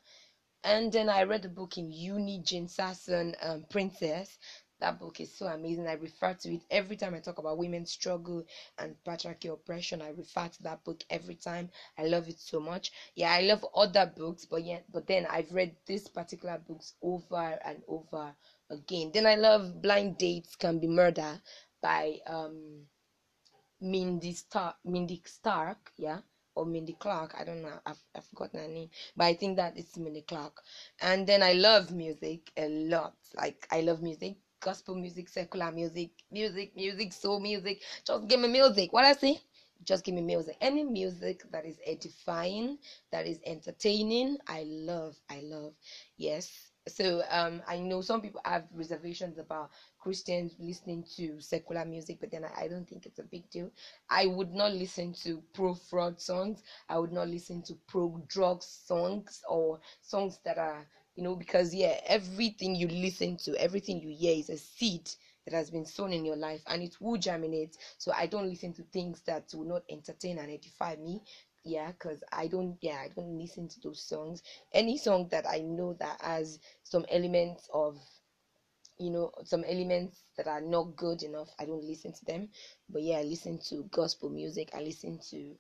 And 0.63 0.91
then 0.91 1.09
I 1.09 1.23
read 1.23 1.43
the 1.43 1.49
book 1.49 1.77
in 1.77 1.91
uni, 1.91 2.41
Jean 2.43 2.67
Sasson, 2.67 3.35
um, 3.41 3.65
Princess. 3.69 4.37
That 4.79 4.99
book 4.99 5.19
is 5.19 5.31
so 5.33 5.47
amazing. 5.47 5.87
I 5.87 5.93
refer 5.93 6.33
to 6.33 6.53
it 6.53 6.61
every 6.69 6.95
time 6.95 7.13
I 7.13 7.19
talk 7.19 7.37
about 7.39 7.57
women's 7.57 7.91
struggle 7.91 8.43
and 8.77 8.95
patriarchy 9.05 9.51
oppression. 9.51 10.01
I 10.01 10.09
refer 10.09 10.47
to 10.47 10.63
that 10.63 10.83
book 10.83 11.03
every 11.09 11.35
time. 11.35 11.69
I 11.97 12.03
love 12.05 12.27
it 12.29 12.39
so 12.39 12.59
much. 12.59 12.91
Yeah, 13.15 13.31
I 13.31 13.41
love 13.41 13.65
other 13.75 14.05
books, 14.05 14.45
but 14.45 14.63
yeah, 14.63 14.79
but 14.91 15.07
then 15.07 15.25
I've 15.29 15.51
read 15.53 15.75
this 15.85 16.07
particular 16.07 16.57
books 16.57 16.93
over 17.01 17.57
and 17.63 17.81
over 17.87 18.33
again. 18.69 19.11
Then 19.13 19.25
I 19.25 19.35
love 19.35 19.81
Blind 19.81 20.17
Dates 20.17 20.55
Can 20.55 20.79
Be 20.79 20.87
Murder 20.87 21.39
by 21.81 22.17
um 22.27 22.87
Mindy 23.79 24.33
Stark. 24.33 24.75
Mindy 24.83 25.21
Stark, 25.25 25.91
yeah 25.97 26.19
or 26.55 26.65
Mindy 26.65 26.93
Clark. 26.93 27.33
I 27.37 27.43
don't 27.43 27.61
know. 27.61 27.79
I've, 27.85 28.01
I've 28.15 28.25
forgotten 28.25 28.59
her 28.61 28.67
name, 28.67 28.89
but 29.15 29.25
I 29.25 29.33
think 29.33 29.57
that 29.57 29.75
it's 29.77 29.97
Mindy 29.97 30.21
Clark. 30.21 30.61
And 31.01 31.27
then 31.27 31.43
I 31.43 31.53
love 31.53 31.91
music 31.91 32.49
a 32.57 32.67
lot. 32.67 33.13
Like 33.35 33.67
I 33.71 33.81
love 33.81 34.01
music, 34.01 34.35
gospel 34.65 34.95
music, 34.95 35.29
secular 35.29 35.71
music, 35.71 36.09
music, 36.31 36.75
music, 36.75 37.13
soul 37.13 37.39
music. 37.39 37.81
Just 38.05 38.27
give 38.27 38.39
me 38.39 38.47
music. 38.47 38.91
What 38.91 39.05
I 39.05 39.13
say? 39.13 39.37
Just 39.83 40.03
give 40.03 40.15
me 40.15 40.21
music. 40.21 40.55
Any 40.59 40.83
music 40.83 41.43
that 41.51 41.65
is 41.65 41.77
edifying, 41.85 42.77
that 43.11 43.27
is 43.27 43.39
entertaining, 43.45 44.37
I 44.47 44.63
love. 44.65 45.15
I 45.29 45.41
love. 45.43 45.73
Yes. 46.17 46.71
So 46.87 47.23
um, 47.29 47.61
I 47.67 47.77
know 47.79 48.01
some 48.01 48.21
people 48.21 48.41
have 48.45 48.63
reservations 48.73 49.37
about 49.37 49.69
Christians 49.99 50.55
listening 50.59 51.03
to 51.17 51.39
secular 51.41 51.85
music, 51.85 52.17
but 52.19 52.31
then 52.31 52.45
I, 52.45 52.63
I 52.63 52.67
don't 52.67 52.87
think 52.87 53.05
it's 53.05 53.19
a 53.19 53.23
big 53.23 53.49
deal. 53.51 53.71
I 54.09 54.25
would 54.25 54.53
not 54.53 54.71
listen 54.71 55.13
to 55.23 55.43
pro 55.53 55.73
fraud 55.75 56.19
songs. 56.19 56.63
I 56.89 56.97
would 56.97 57.11
not 57.11 57.27
listen 57.27 57.61
to 57.63 57.77
pro 57.87 58.19
drug 58.27 58.63
songs 58.63 59.41
or 59.47 59.79
songs 60.01 60.39
that 60.45 60.57
are, 60.57 60.87
you 61.15 61.23
know, 61.23 61.35
because 61.35 61.73
yeah, 61.73 61.99
everything 62.05 62.75
you 62.75 62.87
listen 62.87 63.37
to, 63.37 63.55
everything 63.57 63.99
you 64.01 64.09
hear 64.09 64.35
is 64.35 64.49
a 64.49 64.57
seed 64.57 65.09
that 65.45 65.53
has 65.55 65.69
been 65.71 65.85
sown 65.85 66.13
in 66.13 66.25
your 66.25 66.35
life 66.35 66.61
and 66.67 66.81
it 66.83 66.97
will 66.99 67.17
germinate. 67.17 67.77
So 67.97 68.11
I 68.13 68.27
don't 68.27 68.49
listen 68.49 68.73
to 68.73 68.83
things 68.83 69.21
that 69.23 69.51
will 69.53 69.65
not 69.65 69.83
entertain 69.89 70.37
and 70.39 70.51
edify 70.51 70.95
me. 70.97 71.21
Yeah 71.63 71.91
because 71.91 72.23
i 72.31 72.47
don't 72.47 72.77
yeah 72.81 73.01
i 73.03 73.09
don't 73.09 73.39
listen 73.39 73.67
to 73.69 73.79
those 73.81 74.01
songs. 74.01 74.43
Any 74.73 74.97
song 74.97 75.27
that 75.29 75.47
i 75.47 75.59
know 75.61 75.93
that 75.99 76.21
has 76.21 76.59
some 76.83 77.05
elements 77.09 77.69
of 77.73 77.99
you 78.99 79.11
know 79.11 79.31
some 79.43 79.63
elements 79.65 80.25
that 80.37 80.47
are 80.47 80.61
not 80.61 80.95
good 80.95 81.23
enough 81.23 81.49
i 81.59 81.65
don't 81.65 81.83
listen 81.83 82.13
to 82.13 82.25
them. 82.25 82.49
But 82.89 83.03
yeah 83.03 83.17
i 83.17 83.23
listen 83.23 83.59
to 83.69 83.83
gospel 83.91 84.29
music. 84.29 84.69
I 84.75 84.81
listen 84.81 85.19
to 85.31 85.57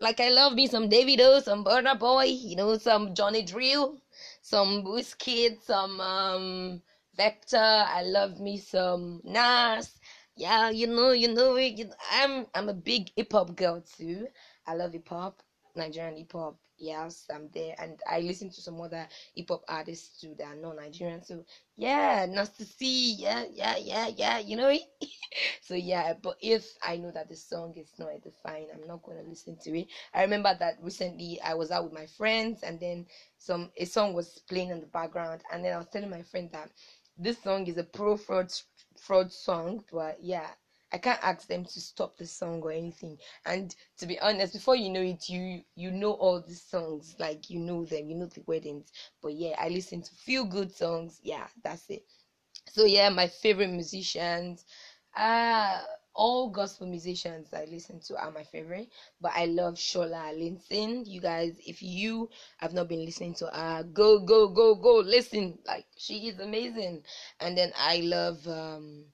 like 0.00 0.20
i 0.20 0.30
love 0.30 0.54
me 0.54 0.66
some 0.66 0.88
davido 0.88 1.42
some 1.42 1.64
burna 1.64 1.98
boy 1.98 2.24
you 2.24 2.56
know 2.56 2.76
some 2.78 3.14
johnny 3.14 3.42
drille 3.42 3.98
some 4.42 4.84
Wizkid, 4.84 5.62
some 5.62 6.00
um 6.00 6.82
vector. 7.16 7.56
I 7.58 8.02
love 8.02 8.40
me 8.40 8.58
some 8.58 9.20
nas. 9.24 9.98
Yeah 10.36 10.70
you 10.70 10.86
know 10.86 11.10
you 11.12 11.32
know 11.34 11.56
you, 11.56 11.90
i'm 12.12 12.46
i'm 12.54 12.68
a 12.68 12.74
big 12.74 13.10
hip-hop 13.16 13.56
girl 13.56 13.82
too. 13.82 14.28
I 14.66 14.74
love 14.74 14.92
hip-hop 14.92 15.42
nigerian 15.76 16.16
hip-hop 16.16 16.56
yes 16.80 17.26
i'm 17.32 17.48
there. 17.54 17.74
And 17.78 18.00
i 18.08 18.20
listen 18.20 18.50
to 18.50 18.60
some 18.60 18.80
other 18.80 19.06
hip-hop 19.34 19.62
artists 19.68 20.20
too 20.20 20.34
that 20.38 20.46
are 20.46 20.54
non-nigerian. 20.56 21.22
So 21.22 21.44
yeah 21.76 22.26
nice 22.28 22.48
to 22.50 22.64
see 22.64 23.14
yeah 23.14 23.44
yeah 23.52 23.76
yeah 23.76 24.08
yeah. 24.08 24.38
You 24.38 24.56
know 24.56 24.68
it. 24.68 24.82
so 25.62 25.74
yeah 25.74 26.14
but 26.20 26.36
if 26.40 26.66
i 26.82 26.96
know 26.96 27.10
that 27.12 27.28
the 27.28 27.36
song 27.36 27.74
is 27.76 27.92
not 27.98 28.08
defined, 28.22 28.68
i'm 28.74 28.86
not 28.86 29.02
to 29.04 29.22
listen 29.28 29.56
to 29.62 29.78
it. 29.78 29.88
I 30.14 30.22
remember 30.22 30.54
that 30.58 30.76
recently 30.82 31.40
i 31.42 31.54
was 31.54 31.70
out 31.70 31.84
with 31.84 31.92
my 31.92 32.06
friends 32.06 32.62
and 32.62 32.80
then 32.80 33.06
some 33.38 33.70
a 33.76 33.84
song 33.84 34.14
was 34.14 34.40
playing 34.48 34.70
in 34.70 34.80
the 34.80 34.86
background. 34.86 35.42
And 35.52 35.64
then 35.64 35.72
i 35.74 35.78
was 35.78 35.88
telling 35.88 36.10
my 36.10 36.22
friend 36.22 36.50
that 36.52 36.70
this 37.18 37.38
song 37.42 37.66
is 37.66 37.76
a 37.76 37.84
pro 37.84 38.16
fraud 38.16 38.50
fraud 38.98 39.32
song. 39.32 39.84
But 39.92 40.18
yeah 40.22 40.48
I 40.92 40.98
can't 40.98 41.22
ask 41.22 41.46
them 41.48 41.64
to 41.64 41.80
stop 41.80 42.16
the 42.16 42.26
song 42.26 42.62
or 42.62 42.72
anything. 42.72 43.18
And 43.44 43.74
to 43.98 44.06
be 44.06 44.18
honest, 44.20 44.52
before 44.54 44.76
you 44.76 44.90
know 44.90 45.02
it, 45.02 45.28
you 45.28 45.62
you 45.74 45.90
know 45.90 46.12
all 46.12 46.40
the 46.40 46.54
songs, 46.54 47.14
like 47.18 47.50
you 47.50 47.58
know 47.60 47.84
them, 47.84 48.08
you 48.10 48.16
know 48.16 48.26
the 48.26 48.42
weddings. 48.46 48.92
But 49.22 49.34
yeah, 49.34 49.54
I 49.58 49.68
listen 49.68 50.02
to 50.02 50.14
few 50.14 50.44
good 50.44 50.72
songs. 50.74 51.20
Yeah, 51.22 51.46
that's 51.62 51.88
it. 51.90 52.04
So 52.68 52.84
yeah, 52.84 53.08
my 53.10 53.26
favorite 53.28 53.70
musicians, 53.70 54.64
uh 55.16 55.82
all 56.14 56.48
gospel 56.50 56.86
musicians 56.86 57.52
I 57.54 57.64
listen 57.66 58.00
to 58.00 58.16
are 58.16 58.30
my 58.32 58.42
favorite, 58.42 58.88
but 59.20 59.32
I 59.34 59.46
love 59.46 59.74
Shola 59.74 60.28
Allyson. 60.30 61.04
You 61.06 61.20
guys, 61.20 61.58
if 61.66 61.82
you 61.82 62.28
have 62.58 62.72
not 62.72 62.88
been 62.88 63.04
listening 63.04 63.34
to 63.34 63.46
her, 63.46 63.82
go 63.84 64.18
go 64.20 64.48
go 64.48 64.74
go 64.74 64.96
listen. 64.98 65.58
Like 65.66 65.86
she 65.96 66.28
is 66.28 66.38
amazing. 66.40 67.04
And 67.40 67.56
then 67.56 67.72
I 67.76 67.98
love 67.98 68.46
um 68.48 69.06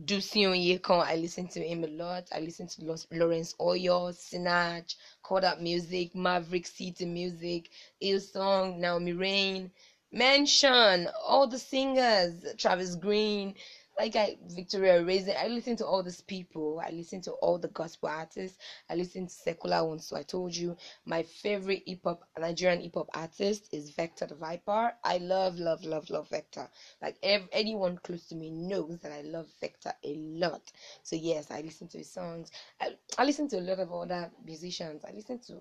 Dunsin 0.00 0.46
Oyekan, 0.50 1.04
I 1.04 1.16
listen 1.16 1.48
to 1.48 1.60
him 1.60 1.82
a 1.82 1.88
lot. 1.88 2.28
I 2.32 2.38
listen 2.38 2.68
to 2.68 2.96
Lawrence 3.10 3.54
Oyor, 3.60 4.12
Sinach, 4.12 4.94
Kodak 5.22 5.60
Music, 5.60 6.14
Maverick 6.14 6.66
City 6.66 7.04
Music, 7.04 7.68
Hillsong, 8.00 8.78
Naomi 8.78 9.12
Raine, 9.12 9.72
Mention, 10.12 11.08
all 11.26 11.46
the 11.48 11.58
singers, 11.58 12.46
Travis 12.56 12.94
Greene, 12.94 13.54
like 13.98 14.16
I 14.16 14.36
Victoria 14.48 15.04
Raising. 15.04 15.34
I 15.38 15.48
listen 15.48 15.76
to 15.78 15.86
all 15.86 16.02
these 16.02 16.20
people. 16.22 16.82
I 16.84 16.90
listen 16.90 17.20
to 17.22 17.32
all 17.32 17.58
the 17.58 17.68
gospel 17.68 18.10
artists. 18.10 18.58
I 18.90 18.94
listen 18.96 19.26
to 19.26 19.32
secular 19.34 19.84
ones. 19.84 20.06
So 20.06 20.16
I 20.16 20.22
told 20.22 20.56
you 20.56 20.76
my 21.06 21.22
favorite 21.22 21.82
hip 21.86 22.00
hop 22.04 22.24
Nigerian 22.38 22.80
hip 22.80 22.94
hop 22.96 23.08
artist 23.14 23.68
is 23.72 23.90
Vector 23.90 24.26
the 24.26 24.36
Viper. 24.36 24.92
I 25.04 25.18
love, 25.18 25.58
love, 25.58 25.84
love, 25.84 26.10
love 26.10 26.28
Vector. 26.30 26.68
Like 27.02 27.16
ev- 27.22 27.48
anyone 27.52 27.98
close 28.04 28.26
to 28.28 28.36
me 28.36 28.50
knows 28.50 29.00
that 29.00 29.12
I 29.12 29.22
love 29.22 29.48
Vector 29.60 29.92
a 30.04 30.14
lot. 30.16 30.62
So 31.02 31.16
yes, 31.16 31.50
I 31.50 31.62
listen 31.62 31.88
to 31.88 31.98
his 31.98 32.10
songs. 32.12 32.50
I, 32.80 32.90
I 33.18 33.24
listen 33.24 33.48
to 33.50 33.58
a 33.58 33.62
lot 33.62 33.80
of 33.80 33.92
other 33.92 34.30
musicians. 34.44 35.04
I 35.06 35.12
listen 35.12 35.40
to 35.48 35.60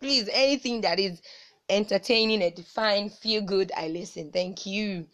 please 0.00 0.28
anything 0.32 0.82
that 0.82 1.00
is 1.00 1.22
entertaining, 1.70 2.42
edifying, 2.42 3.10
feel 3.10 3.42
good. 3.42 3.72
I 3.76 3.88
listen. 3.88 4.32
Thank 4.32 4.66
you 4.66 5.06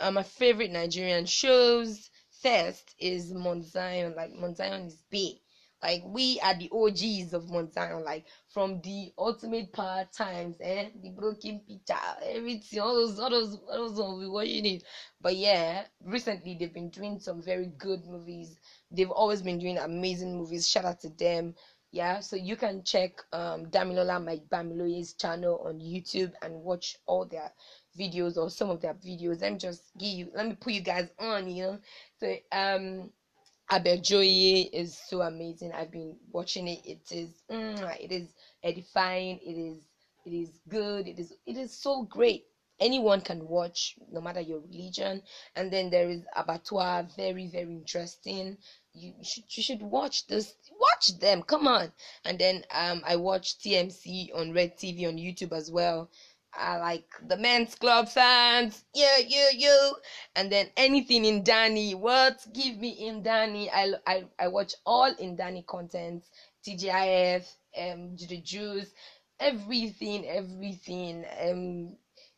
uh, 0.00 0.10
my 0.10 0.22
favorite 0.22 0.72
Nigerian 0.72 1.26
shows 1.26 2.10
first 2.42 2.94
is 2.98 3.32
Mount 3.32 3.64
Zion. 3.64 4.14
Like 4.16 4.32
Mount 4.32 4.56
Zion 4.56 4.86
is 4.86 5.02
big. 5.10 5.36
Like 5.82 6.02
we 6.04 6.38
are 6.40 6.54
the 6.58 6.70
OGs 6.72 7.32
of 7.32 7.50
Mount 7.50 7.72
Zion. 7.72 8.04
Like 8.04 8.24
from 8.48 8.80
the 8.82 9.12
ultimate 9.18 9.72
power 9.72 10.06
times, 10.12 10.56
eh? 10.60 10.88
The 11.02 11.10
broken 11.10 11.60
picture, 11.60 11.94
everything, 12.24 12.80
all 12.80 12.94
those, 12.94 13.18
all 13.18 13.30
those, 13.30 13.58
all 13.70 13.88
those 13.88 13.98
ones 13.98 14.18
we 14.18 14.28
watching 14.28 14.66
it. 14.66 14.82
But 15.20 15.36
yeah, 15.36 15.84
recently 16.04 16.56
they've 16.58 16.72
been 16.72 16.90
doing 16.90 17.18
some 17.20 17.42
very 17.42 17.66
good 17.78 18.04
movies. 18.06 18.58
They've 18.90 19.10
always 19.10 19.42
been 19.42 19.58
doing 19.58 19.78
amazing 19.78 20.36
movies. 20.36 20.68
Shout 20.68 20.84
out 20.84 21.00
to 21.00 21.10
them 21.10 21.54
yeah 21.92 22.20
so 22.20 22.36
you 22.36 22.56
can 22.56 22.82
check 22.84 23.20
um 23.32 23.66
damilola 23.66 24.24
mike 24.24 24.48
bamiloye's 24.48 25.14
channel 25.14 25.60
on 25.66 25.80
youtube 25.80 26.32
and 26.42 26.54
watch 26.62 26.96
all 27.06 27.24
their 27.24 27.50
videos 27.98 28.36
or 28.36 28.50
some 28.50 28.70
of 28.70 28.80
their 28.80 28.94
videos. 28.94 29.40
Let 29.40 29.52
me 29.52 29.58
just 29.58 29.82
give 29.98 30.08
you, 30.08 30.30
let 30.34 30.46
me 30.46 30.54
put 30.54 30.72
you 30.72 30.80
guys 30.80 31.08
on, 31.18 31.50
you 31.50 31.64
know. 31.64 31.78
So, 32.18 32.34
um, 32.52 33.10
Abejoye 33.70 34.68
is 34.72 34.98
so 35.08 35.22
amazing. 35.22 35.72
I've 35.72 35.92
been 35.92 36.16
watching 36.32 36.66
it. 36.66 36.80
It 36.84 37.12
is, 37.12 37.30
mm, 37.48 38.00
it 38.00 38.10
is 38.10 38.28
edifying. 38.64 39.38
It 39.42 39.56
is, 39.56 39.78
it 40.26 40.30
is 40.30 40.50
good. 40.68 41.06
It 41.06 41.20
is, 41.20 41.32
it 41.46 41.56
is 41.56 41.72
so 41.72 42.02
great. 42.02 42.46
Anyone 42.80 43.20
can 43.20 43.46
watch, 43.46 43.96
no 44.10 44.20
matter 44.20 44.40
your 44.40 44.60
religion. 44.60 45.22
And 45.54 45.72
then 45.72 45.90
there 45.90 46.08
is 46.08 46.22
Abattoir, 46.34 47.06
very, 47.16 47.46
very 47.46 47.74
interesting. 47.74 48.56
You 48.92 49.12
should, 49.22 49.44
you 49.50 49.62
should 49.62 49.82
watch 49.82 50.26
this. 50.26 50.54
Watch 50.80 51.18
them. 51.20 51.42
Come 51.42 51.68
on. 51.68 51.92
And 52.24 52.38
then 52.38 52.64
um, 52.72 53.02
I 53.04 53.16
watch 53.16 53.58
TMC 53.58 54.34
on 54.34 54.52
Red 54.52 54.78
TV 54.78 55.06
on 55.06 55.16
YouTube 55.16 55.52
as 55.52 55.70
well. 55.70 56.10
I 56.54 56.78
like 56.78 57.06
the 57.26 57.36
men's 57.36 57.74
club 57.74 58.08
fans, 58.08 58.84
yeah, 58.94 59.18
you, 59.18 59.48
you, 59.54 59.96
and 60.34 60.50
then 60.50 60.68
anything 60.76 61.24
Ndani, 61.42 61.94
What 61.94 62.46
give 62.52 62.76
me 62.78 62.96
Ndani. 63.10 63.68
I, 63.72 63.94
I, 64.06 64.24
I 64.38 64.48
watch 64.48 64.74
all 64.84 65.14
Ndani 65.14 65.66
content, 65.66 66.24
TGIF, 66.66 67.46
um, 67.78 68.16
the 68.16 68.40
everything, 69.38 70.26
everything. 70.26 71.24
Um, 71.40 71.96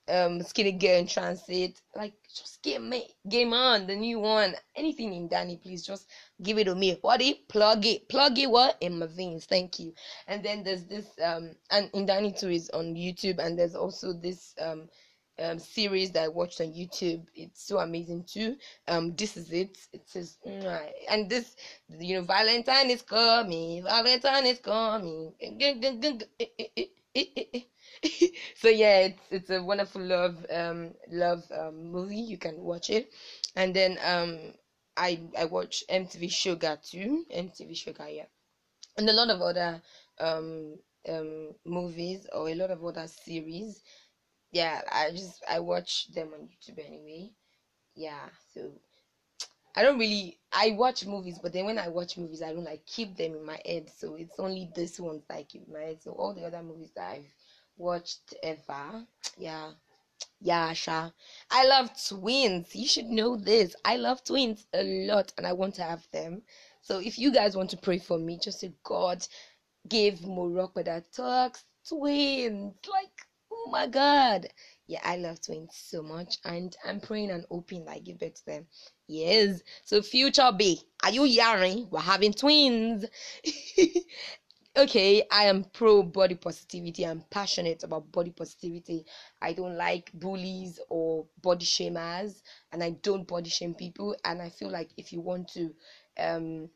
um 0.09 0.42
Skinny 0.42 0.73
Girl 0.73 0.99
in 0.99 1.06
Transit. 1.06 1.80
Like 1.94 2.14
just 2.35 2.62
give 2.62 2.82
me 2.82 3.14
game 3.28 3.52
on 3.52 3.87
the 3.87 3.94
new 3.97 4.18
one. 4.21 4.54
Anything 4.76 5.28
Ndani, 5.28 5.62
please 5.62 5.85
just 5.87 6.09
give 6.42 6.59
it 6.59 6.64
to 6.64 6.75
me. 6.75 6.99
What 7.00 7.21
it 7.23 7.49
plug 7.49 7.87
it, 7.87 8.09
plug 8.09 8.38
it 8.38 8.50
what 8.50 8.76
in 8.80 8.99
my 8.99 9.06
veins. 9.06 9.44
Thank 9.47 9.78
you. 9.78 9.94
And 10.26 10.42
then 10.44 10.62
there's 10.64 10.85
this 10.85 11.06
um 11.23 11.54
and 11.71 11.90
Ndani 11.92 12.38
too 12.38 12.50
is 12.50 12.71
on 12.71 12.94
YouTube 12.94 13.38
and 13.38 13.59
there's 13.59 13.75
also 13.76 14.12
this 14.12 14.54
um 14.61 14.88
um, 15.38 15.59
series 15.59 16.11
that 16.12 16.25
I 16.25 16.28
watched 16.28 16.61
on 16.61 16.68
YouTube. 16.68 17.26
It's 17.35 17.62
so 17.66 17.78
amazing 17.78 18.25
too. 18.25 18.56
Um, 18.88 19.14
this 19.16 19.37
is 19.37 19.50
it. 19.52 19.78
It 19.92 20.09
says, 20.09 20.38
and 21.09 21.28
this, 21.28 21.56
you 21.88 22.16
know, 22.16 22.23
Valentine 22.23 22.90
is 22.90 23.02
coming. 23.02 23.82
Valentine 23.82 24.47
is 24.47 24.59
coming. 24.61 25.32
so 28.56 28.68
yeah, 28.68 28.99
it's 29.11 29.23
it's 29.30 29.50
a 29.50 29.62
wonderful 29.62 30.02
love 30.02 30.44
um 30.50 30.92
love 31.11 31.44
um 31.54 31.90
movie. 31.90 32.16
You 32.16 32.37
can 32.38 32.61
watch 32.61 32.90
it, 32.90 33.06
and 33.54 33.75
then 33.75 33.99
um 34.02 34.52
I 34.97 35.21
I 35.38 35.44
watch 35.44 35.85
MTV 35.88 36.28
Shuga 36.28 36.78
too. 36.82 37.25
MTV 37.30 37.75
Shuga, 37.75 38.14
yeah, 38.14 38.25
and 38.99 39.09
a 39.09 39.12
lot 39.12 39.30
of 39.30 39.40
other 39.42 39.80
um 40.21 40.78
um 41.09 41.52
movies 41.64 42.26
or 42.32 42.49
a 42.50 42.54
lot 42.54 42.71
of 42.71 42.85
other 42.85 43.06
series 43.09 43.82
yeah, 44.52 44.82
I 44.90 45.11
just 45.12 45.42
I 45.49 45.61
watch 45.61 46.06
them 46.14 46.32
on 46.35 46.49
YouTube 46.49 46.85
anyway. 46.85 47.30
Yeah, 47.94 48.28
so 48.54 48.73
I 49.75 49.82
don't 49.82 49.99
really 49.99 50.37
I 50.52 50.71
watch 50.73 51.06
movies, 51.06 51.38
but 51.38 51.52
then 51.52 51.64
when 51.64 51.78
I 51.78 51.88
watch 51.88 52.16
movies, 52.16 52.42
I 52.42 52.52
don't 52.52 52.64
like 52.64 52.85
keep 52.87 53.16
them 53.16 53.35
in 53.35 53.44
my 53.44 53.59
head. 53.64 53.88
So 53.97 54.14
it's 54.16 54.38
only 54.38 54.68
this 54.75 55.00
one 55.00 55.23
that 55.28 55.35
I 55.38 55.42
keep 55.44 55.62
in 55.66 55.73
my 55.73 55.80
head. 55.80 56.02
So 56.02 56.12
all 56.12 56.35
the 56.35 56.44
other 56.44 56.62
movies 56.62 56.90
that 56.94 57.11
I've 57.11 57.32
watched 57.76 58.35
ever, 58.43 59.07
yeah, 59.38 59.73
yeah, 60.41 60.73
Sha. 60.73 61.11
I 61.50 61.67
love 61.67 61.91
twins. 62.09 62.75
You 62.75 62.88
should 62.88 63.07
know 63.07 63.37
this. 63.37 63.75
I 63.85 63.97
love 63.97 64.25
twins 64.25 64.67
a 64.75 64.83
lot, 65.07 65.33
and 65.38 65.47
I 65.47 65.52
want 65.52 65.75
to 65.76 65.83
have 65.83 66.07
them. 66.12 66.43
So 66.83 66.99
if 66.99 67.19
you 67.19 67.33
guys 67.33 67.57
want 67.57 67.71
to 67.71 67.76
pray 67.76 67.99
for 67.99 68.19
me, 68.19 68.38
just 68.43 68.61
say 68.61 68.73
God 68.85 69.26
give 69.88 70.26
Morocco 70.26 70.83
that 70.83 71.12
talks 71.12 71.64
twins. 71.88 72.75
Like 72.91 73.11
Oh 73.55 73.71
my 73.71 73.87
God. 73.87 74.47
Yeah, 74.87 75.00
I 75.05 75.17
love 75.17 75.41
twins 75.41 75.71
so 75.75 76.02
much, 76.02 76.38
and 76.45 76.75
I'm 76.85 77.00
praying 77.00 77.31
and 77.31 77.45
hoping 77.50 77.85
that 77.85 77.93
I 77.93 77.99
give 78.00 78.19
birth 78.19 78.35
to 78.35 78.47
them. 78.47 78.67
Yes. 79.07 79.61
So, 79.85 80.02
future 80.02 80.50
B, 80.57 80.81
are 81.05 81.11
you 81.11 81.25
hearing? 81.25 81.87
We're 81.91 82.00
having 82.00 82.33
twins. 82.33 83.05
okay, 84.76 85.23
I 85.31 85.45
am 85.45 85.64
pro 85.64 86.02
body 86.02 86.35
positivity. 86.35 87.05
I'm 87.05 87.23
passionate 87.31 87.83
about 87.85 88.11
body 88.12 88.31
positivity. 88.31 89.05
I 89.41 89.52
don't 89.52 89.76
like 89.76 90.11
bullies 90.14 90.81
or 90.88 91.26
body 91.43 91.67
shamers, 91.67 92.43
and 92.73 92.83
I 92.83 92.91
don't 93.02 93.26
body 93.26 93.50
shame 93.50 93.75
people. 93.75 94.17
And 94.25 94.41
I 94.41 94.50
feel 94.50 94.71
like 94.71 94.91
if 94.97 95.12
you 95.12 95.21
want 95.21 95.49
to, 95.55 95.75
um, 96.19 96.71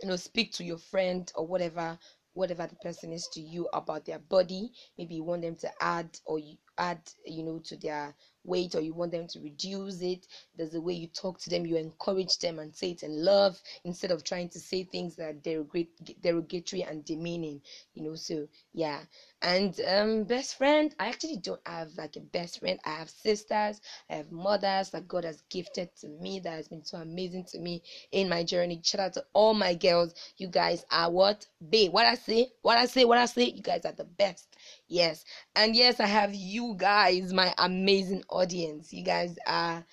you 0.00 0.08
know, 0.08 0.16
speak 0.16 0.52
to 0.54 0.64
your 0.64 0.78
friend 0.78 1.30
or 1.34 1.46
whatever, 1.46 1.98
whatever 2.34 2.66
the 2.66 2.76
person 2.76 3.12
is 3.12 3.26
to 3.32 3.40
you 3.40 3.68
about 3.72 4.04
their 4.04 4.20
body 4.20 4.70
maybe 4.96 5.16
you 5.16 5.24
want 5.24 5.42
them 5.42 5.56
to 5.56 5.68
add 5.80 6.08
or 6.24 6.38
you 6.38 6.56
add 6.78 7.00
you 7.26 7.42
know 7.42 7.58
to 7.58 7.76
their 7.78 8.14
weight 8.48 8.74
or 8.74 8.80
you 8.80 8.94
want 8.94 9.12
them 9.12 9.26
to 9.28 9.40
reduce 9.40 10.00
it? 10.02 10.26
There's 10.56 10.74
a 10.74 10.80
way 10.80 10.94
you 10.94 11.08
talk 11.08 11.38
to 11.40 11.50
them 11.50 11.66
you 11.66 11.76
encourage 11.76 12.38
them 12.38 12.58
and 12.58 12.74
say 12.74 12.92
it 12.92 13.02
in 13.02 13.24
love 13.24 13.60
instead 13.84 14.10
of 14.10 14.24
trying 14.24 14.48
to 14.50 14.60
say 14.60 14.84
things 14.84 15.16
that 15.16 15.28
are 15.28 15.82
derogatory 16.22 16.82
and 16.82 17.04
demeaning 17.04 17.60
you 17.94 18.02
know? 18.02 18.14
So 18.16 18.46
yeah. 18.72 19.04
And 19.42 19.78
um 19.86 20.24
best 20.24 20.56
friend 20.56 20.94
i 20.98 21.08
actually 21.08 21.36
don't 21.36 21.60
have 21.66 21.90
like 21.96 22.16
a 22.16 22.20
best 22.20 22.60
friend. 22.60 22.78
I 22.84 22.90
have 22.90 23.10
sisters 23.10 23.80
i 24.10 24.14
have 24.16 24.32
mothers 24.32 24.90
that 24.90 25.06
god 25.08 25.24
has 25.24 25.42
gifted 25.50 25.88
to 26.00 26.08
me 26.08 26.40
that 26.40 26.50
has 26.50 26.68
been 26.68 26.84
so 26.84 26.98
amazing 26.98 27.44
to 27.52 27.58
me 27.58 27.82
in 28.12 28.28
my 28.28 28.42
journey. 28.42 28.80
Shout 28.82 29.00
out 29.00 29.12
to 29.14 29.24
all 29.32 29.54
my 29.54 29.74
girls. 29.74 30.14
You 30.38 30.48
guys 30.48 30.84
are 30.90 31.10
what? 31.10 31.46
Babe 31.70 31.92
what 31.92 32.06
i 32.06 32.14
say 32.14 32.48
what 32.62 32.78
i 32.78 32.86
say 32.86 33.04
what 33.04 33.18
i 33.18 33.26
say. 33.26 33.44
You 33.54 33.62
guys 33.62 33.84
are 33.84 33.92
the 33.92 34.04
best 34.04 34.56
yes. 34.88 35.24
And 35.54 35.74
yes 35.76 36.00
i 36.00 36.06
have 36.06 36.34
you 36.34 36.74
guys 36.76 37.32
my 37.32 37.54
amazing 37.58 38.24
audience. 38.28 38.92
You 38.92 39.04
guys 39.04 39.36
are 39.46 39.84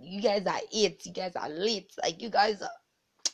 you 0.00 0.20
guys 0.22 0.46
are 0.46 0.60
it. 0.72 1.04
You 1.06 1.12
guys 1.12 1.36
are 1.36 1.48
lit. 1.48 1.92
Like 2.02 2.22
you 2.22 2.30
guys 2.30 2.62
are 2.62 2.70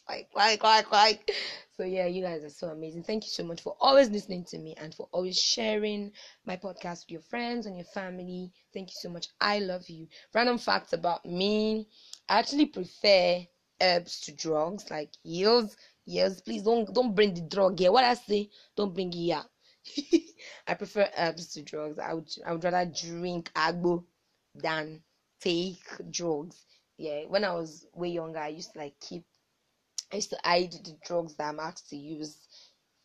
like 0.09 0.29
like 0.35 0.62
like 0.62 0.90
like. 0.90 1.31
So 1.76 1.85
yeah 1.85 2.07
you 2.07 2.22
guys 2.22 2.42
are 2.42 2.48
so 2.50 2.68
amazing. 2.68 3.02
Thank 3.02 3.24
you 3.24 3.31
so 3.31 3.44
much 3.44 3.61
for 3.62 3.76
always 3.81 4.09
listening 4.11 4.44
to 4.46 4.59
me 4.59 4.74
and 4.79 4.94
for 4.94 5.09
always 5.12 5.38
sharing 5.38 6.11
my 6.46 6.57
podcast 6.57 7.05
with 7.05 7.11
your 7.11 7.20
friends 7.20 7.66
and 7.66 7.76
your 7.76 7.85
family. 7.85 8.50
Thank 8.72 8.88
you 8.90 8.96
so 8.98 9.11
much. 9.11 9.29
I 9.40 9.59
love 9.59 9.88
you. 9.88 10.09
Random 10.35 10.59
facts 10.59 10.94
about 10.94 11.24
me. 11.26 11.87
I 12.29 12.38
actually 12.38 12.66
prefer 12.66 13.46
herbs 13.83 14.20
to 14.22 14.33
drugs 14.33 14.90
like 14.90 15.11
yes 15.22 15.76
yes 16.07 16.40
please 16.40 16.62
don't 16.62 16.94
don't 16.94 17.14
bring 17.14 17.35
the 17.35 17.42
drug 17.42 17.79
here. 17.79 17.92
What 17.92 18.05
i 18.05 18.14
say 18.14 18.48
don't 18.74 18.94
bring 18.94 19.12
it 19.12 19.16
here 19.16 19.42
I 20.66 20.75
prefer 20.75 21.09
herbs 21.16 21.53
to 21.55 21.62
drugs. 21.62 21.99
I 21.99 22.14
would 22.14 22.31
I 22.44 22.53
would 22.53 22.64
rather 22.64 22.90
drink 22.90 23.51
agbo 23.55 24.05
than 24.55 25.03
take 25.40 25.83
drugs. 26.11 26.64
Yeah, 26.99 27.22
when 27.27 27.44
I 27.44 27.53
was 27.55 27.87
way 27.94 28.09
younger, 28.09 28.38
I 28.38 28.49
used 28.49 28.72
to 28.72 28.79
like 28.81 28.99
keep. 29.01 29.25
I 30.12 30.16
used 30.16 30.31
to 30.31 30.38
hide 30.44 30.72
the 30.72 30.96
drugs 31.05 31.35
that 31.37 31.49
I'm 31.49 31.61
asked 31.61 31.90
to 31.90 31.96
use 31.96 32.38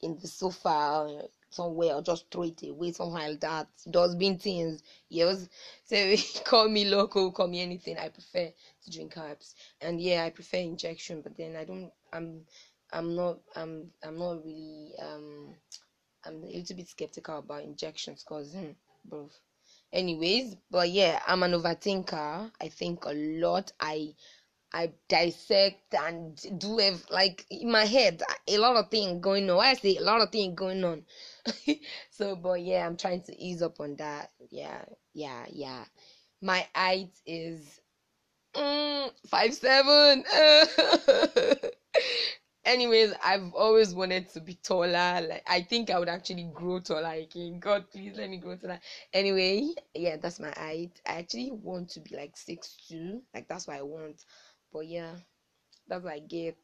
in 0.02 0.18
the 0.20 0.28
sofa 0.28 1.28
somewhere 1.50 1.96
or 1.96 2.02
just 2.02 2.32
throw 2.32 2.44
it 2.44 2.62
away 2.64 2.92
something 2.92 3.14
like 3.14 3.40
that. 3.42 3.68
Dustbin 3.90 4.38
things. 4.40 4.82
Yes. 5.10 5.48
So 5.86 6.16
call 6.46 6.70
me 6.70 6.86
local, 6.86 7.32
call 7.32 7.48
me 7.48 7.62
anything. 7.62 7.98
I 7.98 8.10
prefer 8.10 8.52
to 8.84 8.92
drink 8.92 9.18
herbs. 9.18 9.56
And 9.82 10.00
yeah, 10.02 10.24
I 10.26 10.30
prefer 10.30 10.58
injection, 10.58 11.22
but 11.22 11.36
then 11.38 11.56
I 11.56 11.66
don't 11.66 11.92
I'm 12.14 12.46
I'm 12.94 13.16
not 13.16 13.40
I'm 13.56 13.92
I'm 14.04 14.18
not 14.18 14.44
really 14.46 14.94
um 15.02 15.56
I'm 16.26 16.44
a 16.44 16.48
little 16.48 16.76
bit 16.76 16.88
skeptical 16.90 17.40
about 17.40 17.64
injections 17.64 18.24
because, 18.24 18.54
hmm, 18.54 18.72
bro. 19.06 19.30
Anyways, 19.94 20.56
but 20.72 20.90
yeah, 20.90 21.22
I'm 21.28 21.44
an 21.44 21.52
overthinker. 21.54 22.52
I 22.62 22.70
think 22.70 23.06
a 23.06 23.14
lot. 23.14 23.72
I 23.80 24.16
I 24.74 24.92
dissect 25.10 25.94
and 25.96 26.38
do 26.60 26.78
have 26.78 27.06
like 27.10 27.46
in 27.50 27.72
my 27.72 27.86
head 27.86 28.22
a 28.48 28.58
lot 28.58 28.76
of 28.78 28.90
things 28.90 29.22
going 29.22 29.50
on. 29.50 29.60
I 29.60 29.74
say 29.76 29.98
a 29.98 30.02
lot 30.04 30.22
of 30.22 30.32
things 30.32 30.56
going 30.56 30.84
on. 30.84 31.06
so, 32.12 32.36
but 32.36 32.62
yeah, 32.62 32.86
I'm 32.86 32.96
trying 32.98 33.22
to 33.24 33.38
ease 33.42 33.62
up 33.62 33.80
on 33.82 33.96
that. 33.98 34.32
Yeah, 34.50 34.84
yeah, 35.14 35.46
yeah. 35.52 35.84
My 36.42 36.68
height 36.76 37.12
is 37.26 37.80
mm, 38.56 39.12
five 39.28 39.54
seven. 39.54 40.24
anyways 42.66 43.14
i've 43.24 43.54
always 43.54 43.94
wanted 43.96 44.30
to 44.30 44.40
be 44.40 44.54
taller. 44.56 44.88
Like 45.22 45.44
i 45.48 45.62
think 45.62 45.90
i 45.90 46.00
would 46.00 46.10
actually 46.10 46.50
grow 46.54 46.80
taller 46.80 47.14
again. 47.14 47.60
God 47.60 47.86
please 47.92 48.16
let 48.18 48.30
me 48.30 48.38
grow 48.38 48.56
taller. 48.56 48.80
Anyway 49.14 49.70
yeah 49.96 50.18
that's 50.18 50.40
my 50.40 50.52
height. 50.56 51.02
I 51.08 51.14
actually 51.20 51.52
want 51.52 51.90
to 51.92 52.00
be 52.02 52.16
like 52.16 52.38
six 52.38 52.78
two. 52.88 53.22
Like 53.34 53.48
that's 53.48 53.68
what 53.68 53.78
i 53.78 53.82
want. 53.82 54.24
But 54.72 54.88
yeah 54.88 55.12
that's 55.88 56.04
what 56.04 56.14
i 56.14 56.20
get. 56.20 56.58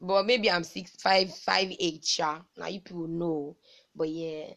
But 0.00 0.26
maybe 0.26 0.50
i'm 0.50 0.64
six 0.64 0.90
five 0.96 1.34
five 1.34 1.72
eight 1.78 2.04
sure 2.04 2.44
now 2.56 2.66
you 2.66 2.80
people 2.80 3.08
know. 3.08 3.56
But 3.94 4.08
yeah 4.10 4.54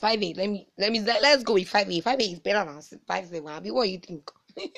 five 0.00 0.22
eight 0.22 0.36
let 0.36 0.48
me 0.48 0.66
let 0.78 0.90
me 0.90 1.00
let's 1.00 1.44
go 1.44 1.54
with 1.54 1.68
five 1.68 1.88
eight. 1.90 2.02
five 2.02 2.20
eight 2.20 2.32
is 2.32 2.40
better 2.40 2.64
than 2.64 2.80
five 3.06 3.26
seven 3.26 3.44
what 3.74 3.88
you 3.88 3.98
think? 3.98 4.30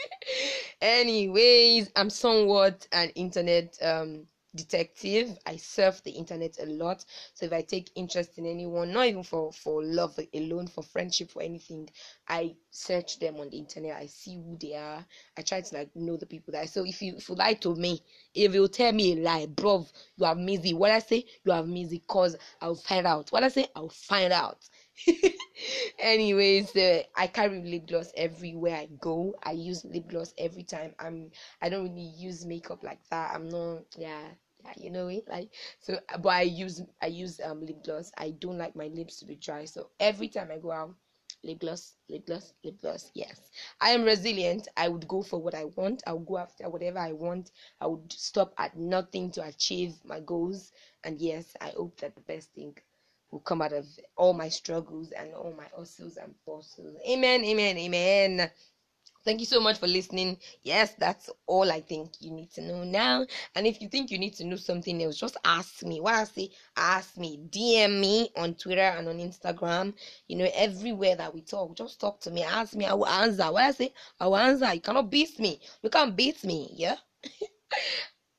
Anyways 0.83 1.91
i'm 1.97 2.11
somewhat 2.11 2.87
an 2.93 3.09
internet 3.11 3.77
um 3.83 4.27
detective. 4.55 5.37
I 5.47 5.57
surf 5.57 6.03
the 6.03 6.11
internet 6.12 6.59
a 6.61 6.67
lot. 6.67 7.05
So 7.35 7.47
if 7.47 7.53
i 7.53 7.62
take 7.62 7.91
interest 7.95 8.38
in 8.38 8.47
anyone 8.47 8.93
not 8.93 9.07
even 9.07 9.23
for 9.23 9.53
for 9.53 9.83
love 9.83 10.19
alone 10.35 10.67
for 10.67 10.83
friendship 10.83 11.31
for 11.31 11.43
anything 11.43 11.88
i 12.29 12.55
search 12.71 13.19
them 13.19 13.37
on 13.37 13.51
the 13.51 13.59
internet. 13.59 13.97
I 13.97 14.07
see 14.07 14.37
who 14.37 14.57
they 14.61 14.75
are. 14.75 15.05
I 15.37 15.43
try 15.43 15.61
to 15.61 15.75
like 15.75 15.95
know 15.95 16.17
the 16.17 16.27
people 16.27 16.53
that 16.53 16.69
so 16.69 16.85
if 16.85 17.03
you 17.03 17.17
if 17.17 17.29
you 17.29 17.35
lie 17.35 17.55
to 17.55 17.75
me 17.75 18.01
if 18.35 18.55
you 18.55 18.69
tell 18.69 18.93
me 18.93 19.12
a 19.12 19.17
lie 19.17 19.47
bro 19.47 19.87
you 20.17 20.25
have 20.25 20.38
me 20.38 20.57
what 20.75 20.91
i 20.91 20.99
say 20.99 21.25
you 21.45 21.53
have 21.53 21.67
me 21.69 22.03
cause 22.07 22.37
i'll 22.61 22.75
find 22.75 23.07
out. 23.07 23.31
What 23.31 23.45
i 23.45 23.49
say 23.49 23.67
i'll 23.75 23.88
find 23.88 24.33
out. 24.33 24.69
Anyways 25.99 26.75
uh, 26.77 27.03
i 27.17 27.27
carry 27.27 27.61
lip 27.62 27.87
gloss 27.87 28.12
everywhere 28.17 28.77
i 28.77 28.87
go. 29.01 29.35
I 29.43 29.53
use 29.53 29.85
lip 29.85 30.09
gloss 30.09 30.35
every 30.38 30.62
time. 30.65 30.95
I'm 30.99 31.31
i 31.61 31.69
don't 31.69 31.85
really 31.88 32.12
use 32.17 32.45
makeup 32.45 32.83
like 32.83 33.01
that. 33.11 33.33
I'm 33.35 33.49
not 33.49 33.85
yeah, 33.97 34.29
you 34.77 34.90
know 34.90 35.09
it 35.09 35.25
like 35.29 35.51
so 35.81 35.98
but 36.20 36.31
i 36.31 36.42
use 36.42 36.83
i 37.03 37.07
use 37.07 37.40
um 37.44 37.61
lip 37.64 37.85
gloss. 37.85 38.12
I 38.18 38.31
don't 38.31 38.59
like 38.59 38.77
my 38.77 38.88
lips 38.88 39.18
to 39.20 39.27
be 39.27 39.37
dry 39.37 39.64
so 39.66 39.90
every 40.01 40.29
time 40.29 40.51
i 40.53 40.59
go 40.59 40.72
out 40.72 40.94
lip 41.44 41.61
gloss 41.61 41.94
lip 42.09 42.27
gloss 42.27 42.55
lip 42.64 42.81
gloss 42.81 43.11
yes. 43.14 43.51
I 43.81 43.90
am 43.90 44.05
resilient. 44.05 44.68
I 44.77 44.88
would 44.88 45.09
go 45.09 45.22
for 45.22 45.40
what 45.40 45.55
i 45.55 45.64
want. 45.64 46.03
I'll 46.07 46.18
go 46.20 46.38
after 46.38 46.68
whatever 46.70 46.98
i 47.01 47.12
want. 47.12 47.51
I 47.81 47.87
would 47.87 48.12
stop 48.12 48.55
at 48.59 48.77
nothing 48.77 49.31
to 49.33 49.44
achieve 49.44 49.94
my 50.05 50.20
goals. 50.20 50.72
And 51.05 51.20
yes 51.20 51.55
i 51.61 51.70
hope 51.77 51.98
that 52.01 52.14
the 52.14 52.22
best 52.22 52.53
thing 52.55 52.77
will 53.31 53.40
come 53.40 53.62
out 53.62 53.72
of 53.72 53.87
all 54.16 54.35
my 54.35 54.48
struggles 54.48 55.12
and 55.12 55.35
all 55.35 55.55
my 55.57 55.66
hustles 55.77 56.16
and 56.18 56.35
bustles. 56.46 56.96
Amen, 57.09 57.44
amen, 57.44 57.79
amen. 57.79 58.51
Thank 59.25 59.41
you 59.41 59.47
so 59.47 59.61
much 59.61 59.79
for 59.79 59.87
listening. 59.87 60.37
Yes, 60.63 60.95
that's 60.99 61.31
all 61.47 61.71
I 61.71 61.81
think 61.81 62.15
you 62.21 62.31
need 62.33 62.51
to 62.53 62.61
know 62.61 62.83
now. 62.85 63.25
And 63.55 63.67
if 63.67 63.81
you 63.81 63.89
think 63.89 64.11
you 64.11 64.19
need 64.19 64.35
to 64.35 64.45
know 64.45 64.57
something 64.57 65.01
else, 65.03 65.17
just 65.17 65.37
ask 65.45 65.85
me. 65.85 66.01
Why 66.01 66.21
I 66.21 66.25
say 66.25 66.51
ask 66.77 67.17
me, 67.17 67.39
DM 67.51 68.01
me 68.01 68.31
on 68.37 68.55
Twitter 68.55 68.81
and 68.81 69.09
on 69.09 69.19
Instagram. 69.19 69.95
You 70.27 70.37
know, 70.39 70.49
everywhere 70.55 71.15
that 71.17 71.33
we 71.35 71.43
talk, 71.43 71.77
just 71.77 72.01
talk 72.01 72.21
to 72.23 72.31
me. 72.31 72.43
Ask 72.43 72.75
me. 72.75 72.85
I 72.85 72.95
will 72.95 73.07
answer. 73.07 73.45
Why 73.53 73.69
I 73.69 73.71
say 73.73 73.93
I 74.19 74.27
will 74.27 74.37
answer. 74.37 74.73
You 74.75 74.81
cannot 74.81 75.11
beat 75.11 75.39
me. 75.39 75.61
You 75.83 75.91
can't 75.91 76.17
beat 76.17 76.43
me. 76.45 76.71
Yeah. 76.75 76.97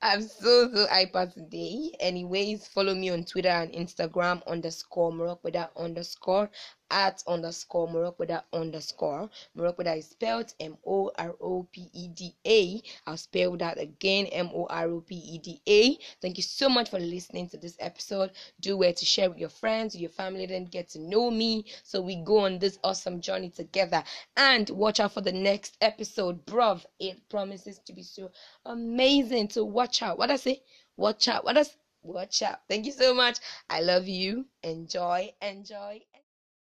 I'm 0.02 0.22
so 0.22 0.70
so 0.72 0.86
hyper 0.88 1.26
today. 1.26 1.92
Anyways, 1.98 2.66
follow 2.68 2.94
me 2.94 3.08
on 3.10 3.24
Twitter 3.24 3.48
and 3.48 3.72
Instagram 3.72 4.46
underscore 4.46 5.12
Morocco 5.12 5.50
underscore 5.76 6.50
at 6.90 7.22
underscore 7.26 8.14
with 8.18 8.30
underscore. 8.52 9.30
Morocco 9.54 9.82
is 9.82 10.08
spelled 10.08 10.52
M 10.60 10.76
O 10.86 11.10
R 11.16 11.34
O 11.40 11.66
P 11.70 11.88
E 11.92 12.08
D 12.08 12.34
A. 12.46 12.82
I'll 13.06 13.16
spell 13.16 13.56
that 13.56 13.78
again 13.78 14.26
M 14.26 14.50
O 14.54 14.66
R 14.66 14.88
O 14.88 15.00
P 15.00 15.14
E 15.14 15.38
D 15.38 15.60
A. 15.66 15.98
Thank 16.20 16.36
you 16.36 16.42
so 16.42 16.68
much 16.68 16.90
for 16.90 16.98
listening 16.98 17.48
to 17.50 17.56
this 17.56 17.76
episode. 17.80 18.30
Do 18.60 18.76
where 18.76 18.92
to 18.92 19.04
share 19.04 19.28
with 19.30 19.38
your 19.38 19.48
friends, 19.48 19.96
your 19.96 20.10
family, 20.10 20.46
then 20.46 20.64
get 20.66 20.88
to 20.90 20.98
know 20.98 21.30
me 21.30 21.66
so 21.82 22.00
we 22.00 22.16
go 22.16 22.38
on 22.38 22.58
this 22.58 22.78
awesome 22.84 23.20
journey 23.20 23.50
together. 23.50 24.02
And 24.36 24.68
watch 24.70 25.00
out 25.00 25.12
for 25.12 25.20
the 25.20 25.32
next 25.32 25.76
episode, 25.80 26.44
bruv. 26.46 26.84
It 26.98 27.28
promises 27.28 27.80
to 27.86 27.92
be 27.92 28.02
so 28.02 28.30
amazing. 28.64 29.50
So 29.50 29.64
watch 29.64 30.02
out. 30.02 30.18
What 30.18 30.30
I 30.30 30.36
say? 30.36 30.62
Watch 30.96 31.28
out. 31.28 31.44
What 31.44 31.58
I 31.58 31.64
watch 32.04 32.42
out. 32.42 32.60
Thank 32.68 32.86
you 32.86 32.92
so 32.92 33.14
much. 33.14 33.38
I 33.68 33.80
love 33.80 34.06
you. 34.06 34.46
Enjoy, 34.62 35.32
enjoy, 35.40 36.00